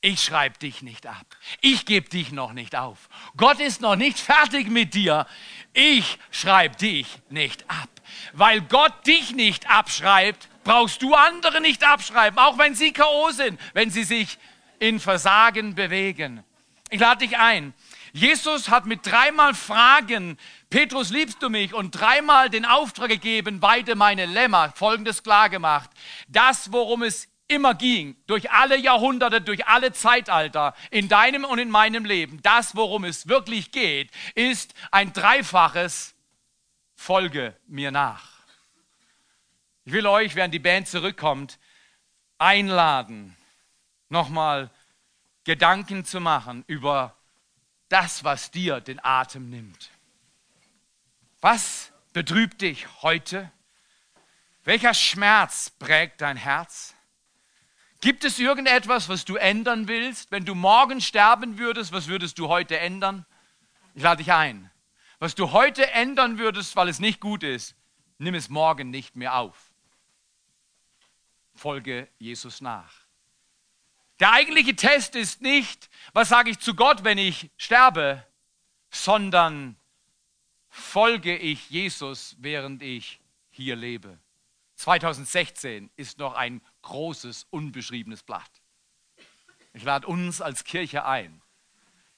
Ich 0.02 0.22
schreibe 0.22 0.60
dich 0.60 0.84
nicht 0.84 1.08
ab. 1.08 1.26
Ich 1.62 1.86
gebe 1.86 2.08
dich 2.10 2.32
noch 2.32 2.54
nicht 2.54 2.76
auf. 2.76 3.10
Gott 3.38 3.60
ist 3.60 3.82
noch 3.82 3.96
nicht 3.96 4.20
fertig 4.20 4.68
mit 4.68 4.94
dir. 4.94 5.26
Ich 5.74 6.20
schreibe 6.30 6.76
dich 6.76 7.08
nicht 7.30 7.68
ab. 7.68 7.90
Weil 8.34 8.62
Gott 8.62 8.94
dich 9.08 9.32
nicht 9.32 9.68
abschreibt, 9.68 10.48
brauchst 10.64 11.02
du 11.02 11.16
andere 11.16 11.60
nicht 11.60 11.84
abschreiben, 11.84 12.38
auch 12.38 12.60
wenn 12.60 12.76
sie 12.76 12.94
K.O. 12.94 13.32
sind, 13.32 13.60
wenn 13.74 13.90
sie 13.90 14.04
sich 14.04 14.38
in 14.78 15.00
Versagen 15.00 15.74
bewegen. 15.74 16.44
Ich 16.92 17.00
lade 17.00 17.26
dich 17.26 17.38
ein, 17.38 17.74
Jesus 18.16 18.70
hat 18.70 18.86
mit 18.86 19.06
dreimal 19.06 19.54
Fragen, 19.54 20.38
Petrus, 20.70 21.10
liebst 21.10 21.44
du 21.44 21.50
mich? 21.50 21.74
Und 21.74 21.92
dreimal 21.92 22.50
den 22.50 22.64
Auftrag 22.64 23.10
gegeben, 23.10 23.62
weide 23.62 23.96
meine 23.96 24.26
Lämmer, 24.26 24.72
folgendes 24.72 25.22
klargemacht. 25.22 25.90
Das, 26.30 26.72
worum 26.72 27.04
es 27.04 27.28
immer 27.50 27.76
ging, 27.76 28.16
durch 28.26 28.50
alle 28.52 28.78
Jahrhunderte, 28.78 29.42
durch 29.42 29.68
alle 29.68 29.92
Zeitalter, 29.92 30.76
in 30.92 31.10
deinem 31.10 31.44
und 31.44 31.60
in 31.60 31.70
meinem 31.70 32.06
Leben, 32.06 32.42
das, 32.42 32.78
worum 32.78 33.04
es 33.04 33.28
wirklich 33.28 33.74
geht, 33.74 34.12
ist 34.34 34.74
ein 34.92 35.12
dreifaches 35.12 36.16
Folge 36.94 37.54
mir 37.68 37.92
nach. 37.92 38.30
Ich 39.84 39.92
will 39.92 40.08
euch, 40.08 40.36
während 40.36 40.54
die 40.54 40.60
Band 40.60 40.88
zurückkommt, 40.88 41.60
einladen, 42.38 43.36
nochmal 44.08 44.72
Gedanken 45.44 46.06
zu 46.06 46.22
machen 46.22 46.64
über 46.68 47.14
das, 47.90 48.24
was 48.24 48.52
dir 48.52 48.82
den 48.82 49.04
Atem 49.04 49.50
nimmt. 49.50 49.92
Was 51.42 51.92
betrübt 52.14 52.62
dich 52.62 52.88
heute? 53.02 53.52
Welcher 54.64 54.94
Schmerz 54.94 55.70
prägt 55.70 56.22
dein 56.22 56.38
Herz? 56.38 56.96
Gibt 58.02 58.24
es 58.24 58.40
irgendetwas, 58.40 59.10
was 59.10 59.26
du 59.26 59.36
ändern 59.36 59.88
willst? 59.88 60.32
Wenn 60.32 60.46
du 60.46 60.56
morgen 60.56 61.02
sterben 61.02 61.58
würdest, 61.58 61.92
was 61.92 62.08
würdest 62.08 62.38
du 62.40 62.50
heute 62.50 62.80
ändern? 62.80 63.26
Ich 63.94 64.04
lade 64.04 64.24
dich 64.24 64.32
ein. 64.34 64.70
Was 65.20 65.36
du 65.36 65.52
heute 65.52 65.90
ändern 65.92 66.38
würdest, 66.38 66.76
weil 66.76 66.90
es 66.90 67.00
nicht 67.00 67.20
gut 67.20 67.44
ist, 67.44 67.76
nimm 68.18 68.36
es 68.36 68.50
morgen 68.50 68.90
nicht 68.90 69.16
mehr 69.16 69.36
auf. 69.36 69.72
Folge 71.54 72.10
Jesus 72.20 72.62
nach. 72.62 73.05
Der 74.20 74.32
eigentliche 74.32 74.76
Test 74.76 75.16
ist 75.16 75.42
nicht, 75.42 75.90
was 76.14 76.30
sage 76.30 76.50
ich 76.50 76.60
zu 76.60 76.74
Gott, 76.74 77.04
wenn 77.04 77.18
ich 77.18 77.52
sterbe, 77.58 78.26
sondern 78.90 79.76
folge 80.70 81.36
ich 81.36 81.70
Jesus, 81.70 82.36
während 82.40 82.82
ich 82.82 83.20
hier 83.50 83.76
lebe. 83.76 84.18
2016 84.76 85.90
ist 85.96 86.18
noch 86.18 86.36
ein 86.36 86.62
großes, 86.82 87.48
unbeschriebenes 87.50 88.24
Blatt. 88.24 88.50
Ich 89.74 89.84
lade 89.84 90.08
uns 90.08 90.42
als 90.42 90.64
Kirche 90.64 91.06
ein, 91.06 91.42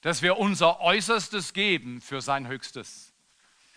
dass 0.00 0.22
wir 0.22 0.38
unser 0.38 0.80
Äußerstes 0.80 1.52
geben 1.52 2.00
für 2.00 2.20
sein 2.20 2.46
Höchstes. 2.46 3.12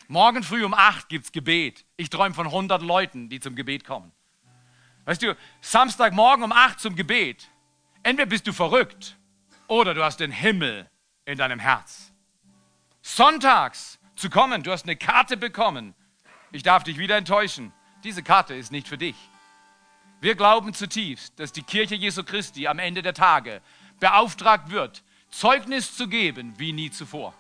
Morgen 0.08 0.44
früh 0.44 0.64
um 0.64 0.74
8 0.74 1.10
gibt 1.10 1.26
es 1.26 1.32
Gebet. 1.32 1.86
Ich 1.98 2.10
träume 2.10 2.36
von 2.36 2.48
100 2.48 2.82
Leuten, 2.82 3.30
die 3.30 3.40
zum 3.40 3.56
Gebet 3.56 3.86
kommen. 3.86 4.12
Weißt 5.06 5.24
du, 5.24 5.36
Samstagmorgen 5.62 6.44
um 6.44 6.52
8 6.52 6.80
zum 6.80 6.96
Gebet. 6.96 7.50
Entweder 8.04 8.28
bist 8.28 8.48
du 8.48 8.54
verrückt 8.54 9.18
oder 9.68 9.94
du 9.94 10.04
hast 10.04 10.20
den 10.20 10.32
Himmel 10.32 10.90
in 11.26 11.38
deinem 11.38 11.60
Herz. 11.60 12.12
Sonntags 13.02 14.00
zu 14.16 14.30
kommen, 14.30 14.64
du 14.64 14.72
hast 14.72 14.84
eine 14.84 14.96
Karte 14.96 15.38
bekommen. 15.38 15.94
Ich 16.52 16.64
darf 16.64 16.84
dich 16.84 16.98
wieder 16.98 17.18
enttäuschen. 17.18 17.72
Diese 18.04 18.24
Karte 18.24 18.54
ist 18.54 18.72
nicht 18.72 18.88
für 18.88 18.98
dich. 18.98 19.16
Wir 20.20 20.36
glauben 20.36 20.74
zutiefst, 20.74 21.40
dass 21.40 21.52
die 21.52 21.64
Kirche 21.64 21.96
Jesu 21.96 22.24
Christi 22.24 22.68
am 22.68 22.80
Ende 22.80 23.02
der 23.02 23.14
Tage 23.14 23.62
beauftragt 24.00 24.70
wird, 24.70 25.04
Zeugnis 25.30 25.96
zu 25.96 26.08
geben 26.08 26.54
wie 26.58 26.74
nie 26.74 26.92
zuvor. 26.92 27.34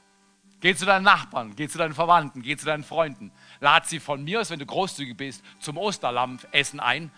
Geh 0.61 0.75
zu 0.75 0.85
deinen 0.85 1.03
Nachbarn, 1.03 1.55
geh 1.55 1.67
zu 1.67 1.79
deinen 1.79 1.95
Verwandten, 1.95 2.43
geh 2.43 2.55
zu 2.55 2.65
deinen 2.65 2.83
Freunden. 2.83 3.31
Lad 3.59 3.87
sie 3.87 3.99
von 3.99 4.23
mir 4.23 4.41
aus, 4.41 4.51
wenn 4.51 4.59
du 4.59 4.65
großzügig 4.65 5.17
bist, 5.17 5.43
zum 5.59 5.77
Osterlampfessen 5.77 6.79
ein. 6.79 7.11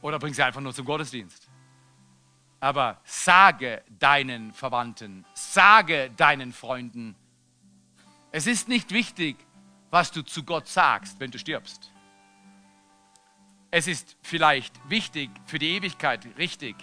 Oder 0.00 0.18
bring 0.18 0.32
sie 0.32 0.42
einfach 0.42 0.62
nur 0.62 0.74
zum 0.74 0.86
Gottesdienst. 0.86 1.48
Aber 2.64 2.98
sage 3.04 3.82
deinen 3.90 4.54
Verwandten, 4.54 5.26
sage 5.34 6.10
deinen 6.16 6.50
Freunden, 6.50 7.14
es 8.32 8.46
ist 8.46 8.70
nicht 8.70 8.90
wichtig, 8.90 9.36
was 9.90 10.12
du 10.12 10.22
zu 10.22 10.44
Gott 10.44 10.66
sagst, 10.66 11.20
wenn 11.20 11.30
du 11.30 11.38
stirbst. 11.38 11.92
Es 13.70 13.86
ist 13.86 14.16
vielleicht 14.22 14.72
wichtig 14.88 15.28
für 15.44 15.58
die 15.58 15.76
Ewigkeit, 15.76 16.26
richtig. 16.38 16.74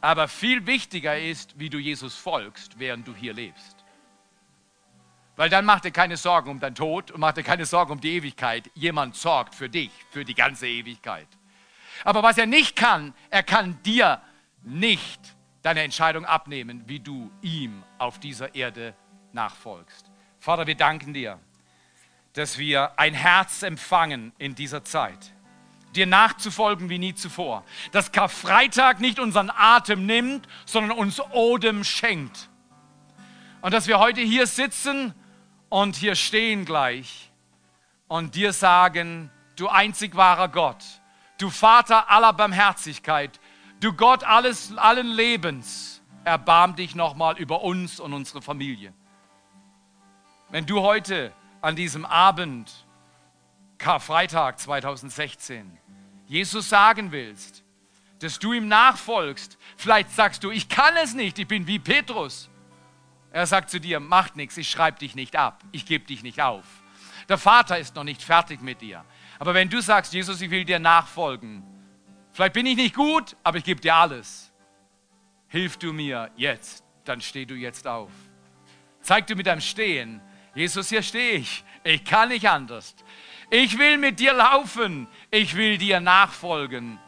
Aber 0.00 0.26
viel 0.26 0.66
wichtiger 0.66 1.16
ist, 1.16 1.60
wie 1.60 1.70
du 1.70 1.78
Jesus 1.78 2.16
folgst, 2.16 2.80
während 2.80 3.06
du 3.06 3.14
hier 3.14 3.34
lebst. 3.34 3.84
Weil 5.36 5.48
dann 5.48 5.64
mach 5.64 5.78
dir 5.78 5.92
keine 5.92 6.16
Sorgen 6.16 6.50
um 6.50 6.58
deinen 6.58 6.74
Tod 6.74 7.12
und 7.12 7.20
mach 7.20 7.34
dir 7.34 7.44
keine 7.44 7.66
Sorgen 7.66 7.92
um 7.92 8.00
die 8.00 8.16
Ewigkeit. 8.16 8.68
Jemand 8.74 9.14
sorgt 9.14 9.54
für 9.54 9.68
dich, 9.68 9.92
für 10.10 10.24
die 10.24 10.34
ganze 10.34 10.66
Ewigkeit. 10.66 11.28
Aber 12.02 12.24
was 12.24 12.36
er 12.36 12.46
nicht 12.46 12.74
kann, 12.74 13.14
er 13.30 13.44
kann 13.44 13.80
dir 13.84 14.20
nicht 14.64 15.20
deine 15.62 15.82
Entscheidung 15.82 16.24
abnehmen, 16.24 16.82
wie 16.86 17.00
du 17.00 17.30
ihm 17.42 17.82
auf 17.98 18.18
dieser 18.18 18.54
Erde 18.54 18.94
nachfolgst. 19.32 20.10
Vater, 20.38 20.66
wir 20.66 20.74
danken 20.74 21.14
dir, 21.14 21.38
dass 22.34 22.58
wir 22.58 22.98
ein 22.98 23.14
Herz 23.14 23.62
empfangen 23.62 24.32
in 24.38 24.54
dieser 24.54 24.84
Zeit 24.84 25.34
dir 25.94 26.06
nachzufolgen 26.06 26.88
wie 26.88 26.98
nie 26.98 27.14
zuvor. 27.14 27.64
Dass 27.92 28.12
Karfreitag 28.12 29.00
nicht 29.00 29.18
unseren 29.18 29.50
Atem 29.50 30.06
nimmt, 30.06 30.46
sondern 30.66 30.98
uns 30.98 31.20
Odem 31.32 31.84
schenkt. 31.84 32.48
Und 33.60 33.72
dass 33.72 33.86
wir 33.86 33.98
heute 33.98 34.20
hier 34.20 34.46
sitzen 34.46 35.14
und 35.68 35.96
hier 35.96 36.14
stehen 36.14 36.64
gleich 36.64 37.30
und 38.08 38.34
dir 38.34 38.52
sagen, 38.52 39.30
du 39.56 39.68
einzig 39.68 40.14
wahrer 40.16 40.48
Gott, 40.48 40.84
du 41.38 41.50
Vater 41.50 42.10
aller 42.10 42.32
Barmherzigkeit, 42.32 43.40
du 43.84 43.92
Gott 43.92 44.24
alles, 44.24 44.76
allen 44.76 45.06
Lebens, 45.06 46.02
erbarm 46.24 46.74
dich 46.74 46.94
nochmal 46.94 47.36
über 47.38 47.62
uns 47.62 48.00
und 48.00 48.14
unsere 48.14 48.40
Familie. 48.40 48.94
Wenn 50.50 50.64
du 50.64 50.80
heute 50.80 51.32
an 51.60 51.76
diesem 51.76 52.06
Abend, 52.06 52.72
Karfreitag 53.76 54.58
2016, 54.58 55.78
Jesus 56.26 56.68
sagen 56.68 57.12
willst, 57.12 57.62
dass 58.20 58.38
du 58.38 58.54
ihm 58.54 58.68
nachfolgst. 58.68 59.58
Vielleicht 59.76 60.10
sagst 60.12 60.44
du, 60.44 60.50
ich 60.50 60.68
kann 60.68 60.96
es 61.02 61.12
nicht, 61.12 61.38
ich 61.38 61.46
bin 61.46 61.66
wie 61.66 61.78
Petrus. 61.78 62.48
Er 63.32 63.46
sagt 63.46 63.68
zu 63.68 63.80
dir, 63.80 64.00
macht 64.00 64.36
nichts, 64.36 64.56
ich 64.56 64.70
schreibe 64.70 64.98
dich 64.98 65.14
nicht 65.14 65.36
ab, 65.36 65.62
ich 65.72 65.84
gebe 65.84 66.06
dich 66.06 66.22
nicht 66.22 66.40
auf. 66.40 66.64
Der 67.28 67.36
Vater 67.36 67.78
ist 67.78 67.96
noch 67.96 68.04
nicht 68.04 68.22
fertig 68.22 68.62
mit 68.62 68.80
dir. 68.80 69.04
Aber 69.38 69.52
wenn 69.52 69.68
du 69.68 69.82
sagst, 69.82 70.14
Jesus, 70.14 70.40
ich 70.40 70.50
will 70.50 70.64
dir 70.64 70.78
nachfolgen, 70.78 71.64
vielleicht 72.34 72.52
bin 72.52 72.66
ich 72.66 72.76
nicht 72.76 72.94
gut, 72.94 73.34
aber 73.42 73.56
ich 73.56 73.64
gebe 73.64 73.80
dir 73.80 73.94
alles. 73.94 74.52
Hilf 75.48 75.78
du 75.78 75.94
mir 75.94 76.30
jetzt, 76.36 76.84
dann 77.06 77.22
steh 77.22 77.46
du 77.46 77.54
jetzt 77.54 77.86
auf. 77.86 78.10
Zeig 79.00 79.26
du 79.26 79.34
mit 79.34 79.46
deinem 79.46 79.62
Stehen, 79.62 80.20
Jesus, 80.54 80.90
hier 80.90 81.02
stehe 81.02 81.38
ich, 81.38 81.64
ich 81.82 82.04
kann 82.04 82.28
nicht 82.28 82.48
anders. 82.48 82.94
Ich 83.50 83.78
will 83.78 83.98
mit 83.98 84.20
dir 84.20 84.32
laufen. 84.32 85.06
Ich 85.30 85.56
will 85.56 85.78
dir 85.78 86.00
nachfolgen. 86.00 86.98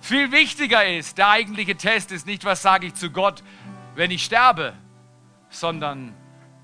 Viel 0.00 0.32
wichtiger 0.32 0.84
ist, 0.86 1.18
der 1.18 1.28
eigentliche 1.28 1.76
Test 1.76 2.12
ist 2.12 2.26
nicht, 2.26 2.44
was 2.44 2.62
sage 2.62 2.88
ich 2.88 2.94
zu 2.94 3.10
Gott, 3.10 3.42
wenn 3.94 4.10
ich 4.10 4.24
sterbe, 4.24 4.74
sondern 5.48 6.14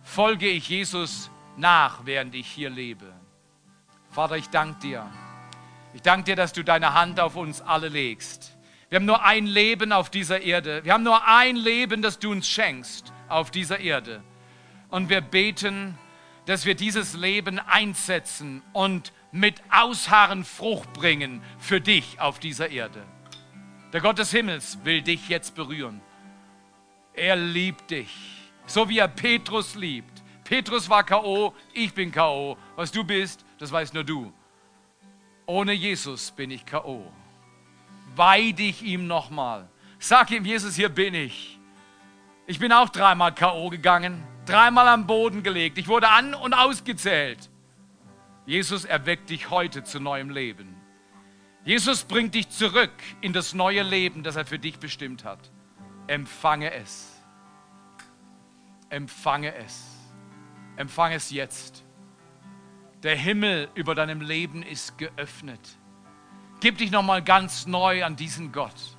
folge 0.03 0.49
ich 0.49 0.69
Jesus 0.69 1.31
nach, 1.57 2.05
während 2.05 2.35
ich 2.35 2.49
hier 2.49 2.71
lebe. 2.71 3.13
Vater, 4.11 4.37
ich 4.37 4.49
danke 4.51 4.81
dir. 4.81 5.28
Ich 5.99 6.03
danke 6.03 6.27
dir, 6.27 6.37
dass 6.37 6.53
du 6.53 6.63
deine 6.63 6.95
Hand 6.95 7.19
auf 7.19 7.35
uns 7.35 7.61
alle 7.61 7.89
legst. 7.89 8.57
Wir 8.89 9.01
haben 9.01 9.05
nur 9.05 9.25
ein 9.25 9.47
Leben 9.47 9.91
auf 9.91 10.11
dieser 10.11 10.41
Erde. 10.41 10.85
Wir 10.85 10.93
haben 10.93 11.03
nur 11.03 11.27
ein 11.27 11.57
Leben, 11.57 12.03
das 12.03 12.21
du 12.21 12.31
uns 12.31 12.49
schenkst 12.49 13.13
auf 13.29 13.51
dieser 13.51 13.81
Erde. 13.81 14.23
Und 14.91 15.09
wir 15.09 15.21
beten, 15.21 15.99
dass 16.47 16.67
wir 16.67 16.77
dieses 16.77 17.15
Leben 17.15 17.59
einsetzen 17.59 18.63
und 18.73 19.13
mit 19.33 19.61
Ausharren 19.73 20.45
Frucht 20.45 20.93
bringen 20.93 21.43
für 21.59 21.81
dich 21.81 22.21
auf 22.21 22.39
dieser 22.39 22.71
Erde. 22.71 23.03
Der 23.93 24.01
Gott 24.01 24.19
des 24.19 24.31
Himmels 24.31 24.79
will 24.85 25.03
dich 25.03 25.29
jetzt 25.29 25.57
berühren. 25.57 26.01
Er 27.13 27.35
liebt 27.35 27.91
dich, 27.91 28.15
so 28.67 28.89
wie 28.89 28.99
er 28.99 29.09
Petrus 29.09 29.75
liebt. 29.75 30.23
Petrus 30.45 30.89
war 30.89 31.05
KO, 31.05 31.57
ich 31.73 31.93
bin 31.93 32.13
KO. 32.13 32.57
Was 32.77 32.93
du 32.93 33.03
bist, 33.03 33.45
das 33.59 33.73
weißt 33.73 33.95
nur 33.95 34.05
du. 34.05 34.33
Ohne 35.49 35.73
Jesus 35.73 36.31
bin 36.31 36.53
ich 36.53 36.65
KO. 36.65 37.13
Weih 38.15 38.53
dich 38.53 38.85
ihm 38.85 39.09
nochmal. 39.09 39.69
Sag 39.99 40.31
ihm, 40.31 40.45
Jesus, 40.45 40.77
hier 40.77 40.89
bin 40.89 41.15
ich. 41.15 41.59
Ich 42.47 42.61
bin 42.61 42.73
auch 42.73 42.89
dreimal 42.89 43.35
KO 43.35 43.69
gegangen 43.69 44.25
dreimal 44.49 44.89
am 44.89 45.07
Boden 45.07 45.43
gelegt. 45.43 45.79
Ich 45.79 45.89
wurde 45.89 46.09
an 46.09 46.35
und 46.35 46.55
ausgezählt. 46.55 47.51
Jesus 48.47 48.85
erweckt 48.85 49.31
dich 49.31 49.51
heute 49.51 49.85
zu 49.85 50.01
neuem 50.01 50.31
Leben. 50.31 50.75
Jesus 51.65 52.05
bringt 52.05 52.35
dich 52.35 52.49
zurück 52.49 52.93
in 53.21 53.35
das 53.35 53.53
neue 53.53 53.83
Leben, 53.83 54.23
das 54.23 54.37
er 54.37 54.47
für 54.47 54.59
dich 54.59 54.79
bestimmt 54.79 55.25
hat. 55.25 55.51
Empfange 56.07 56.73
es. 56.73 57.23
Empfange 58.89 59.55
es. 59.55 59.85
Empfange 60.77 61.17
es 61.17 61.31
jetzt. 61.31 61.85
Der 63.03 63.17
Himmel 63.17 63.69
über 63.75 63.95
deinem 63.95 64.21
Leben 64.21 64.63
ist 64.63 64.99
geöffnet. 64.99 65.61
Gib 66.61 66.79
dich 66.79 66.91
nochmal 66.91 67.23
ganz 67.23 67.67
neu 67.67 68.05
an 68.05 68.17
diesen 68.17 68.51
Gott. 68.51 68.97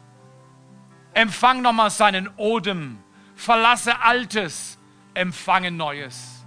Empfang 1.14 1.62
nochmal 1.62 1.90
seinen 1.90 2.30
Odem. 2.38 3.00
Verlasse 3.36 4.02
Altes 4.02 4.80
empfange 5.14 5.72
Neues. 5.72 6.46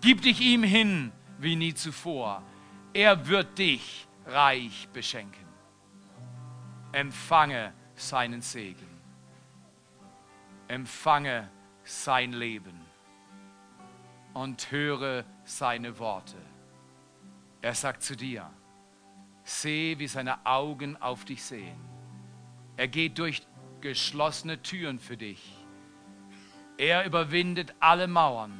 Gib 0.00 0.22
dich 0.22 0.40
ihm 0.40 0.62
hin 0.62 1.12
wie 1.38 1.56
nie 1.56 1.74
zuvor. 1.74 2.42
Er 2.92 3.26
wird 3.26 3.58
dich 3.58 4.06
reich 4.26 4.88
beschenken. 4.92 5.46
Empfange 6.92 7.72
seinen 7.96 8.40
Segen. 8.40 8.86
Empfange 10.68 11.50
sein 11.84 12.32
Leben 12.32 12.80
und 14.34 14.70
höre 14.70 15.24
seine 15.46 15.98
Worte. 15.98 16.36
Er 17.62 17.74
sagt 17.74 18.02
zu 18.02 18.14
dir, 18.14 18.50
seh, 19.42 19.98
wie 19.98 20.06
seine 20.06 20.44
Augen 20.44 21.00
auf 21.00 21.24
dich 21.24 21.42
sehen. 21.42 21.80
Er 22.76 22.88
geht 22.88 23.18
durch 23.18 23.46
geschlossene 23.80 24.60
Türen 24.60 24.98
für 24.98 25.16
dich 25.16 25.66
er 26.78 27.06
überwindet 27.06 27.74
alle 27.80 28.06
Mauern. 28.06 28.52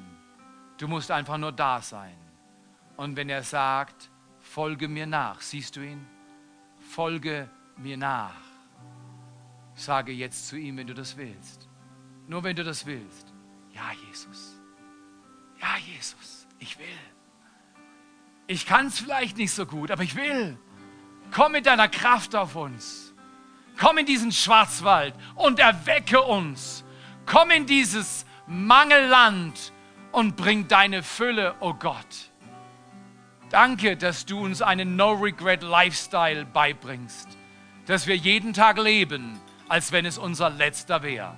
Du 0.78 0.89
musst 0.89 1.11
einfach 1.11 1.39
nur 1.39 1.53
da 1.53 1.80
sein. 1.80 2.16
Und 2.97 3.16
wenn 3.16 3.28
er 3.28 3.43
sagt, 3.43 4.11
folge 4.41 4.89
mir 4.89 5.07
nach, 5.07 5.41
siehst 5.41 5.76
du 5.76 5.80
ihn? 5.80 6.07
Folge 6.80 7.51
mir 7.76 7.97
nach. 7.97 8.34
Sage 9.74 10.12
jetzt 10.12 10.49
zu 10.49 10.57
ihm, 10.57 10.78
wenn 10.78 10.87
du 10.87 10.95
das 10.95 11.16
willst. 11.16 11.68
Nur 12.26 12.43
wenn 12.43 12.57
du 12.57 12.64
das 12.64 12.87
willst. 12.87 13.34
Ja, 13.72 13.93
Jesus. 14.07 14.59
Ja, 15.61 15.76
Jesus, 15.76 16.36
ich 16.59 16.78
will. 16.78 16.86
Ich 18.46 18.66
kann 18.66 18.86
es 18.86 18.98
vielleicht 18.98 19.36
nicht 19.36 19.52
so 19.52 19.66
gut, 19.66 19.90
aber 19.90 20.02
ich 20.02 20.14
will. 20.14 20.59
Komm 21.32 21.52
mit 21.52 21.66
deiner 21.66 21.88
Kraft 21.88 22.34
auf 22.34 22.54
uns. 22.54 23.14
Komm 23.78 23.98
in 23.98 24.07
diesen 24.07 24.32
Schwarzwald 24.32 25.14
und 25.34 25.59
erwecke 25.59 26.22
uns. 26.22 26.84
Komm 27.26 27.50
in 27.50 27.66
dieses 27.66 28.24
Mangelland 28.46 29.72
und 30.12 30.36
bring 30.36 30.68
deine 30.68 31.02
Fülle, 31.02 31.57
oh 31.61 31.74
Gott. 31.74 32.30
Danke, 33.50 33.96
dass 33.96 34.26
du 34.26 34.40
uns 34.40 34.62
einen 34.62 34.96
No-Regret-Lifestyle 34.96 36.46
beibringst, 36.46 37.28
dass 37.86 38.07
wir 38.07 38.16
jeden 38.16 38.52
Tag 38.52 38.78
leben, 38.78 39.40
als 39.68 39.92
wenn 39.92 40.07
es 40.07 40.18
unser 40.18 40.50
letzter 40.50 41.02
wäre. 41.02 41.34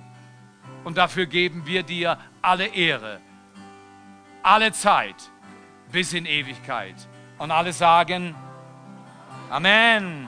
Und 0.83 0.97
dafür 0.97 1.25
geben 1.25 1.65
wir 1.65 1.83
dir 1.83 2.17
alle 2.41 2.67
Ehre, 2.67 3.19
alle 4.43 4.71
Zeit 4.71 5.15
bis 5.91 6.13
in 6.13 6.25
Ewigkeit. 6.25 6.95
Und 7.37 7.51
alle 7.51 7.73
sagen, 7.73 8.35
Amen. 9.49 10.27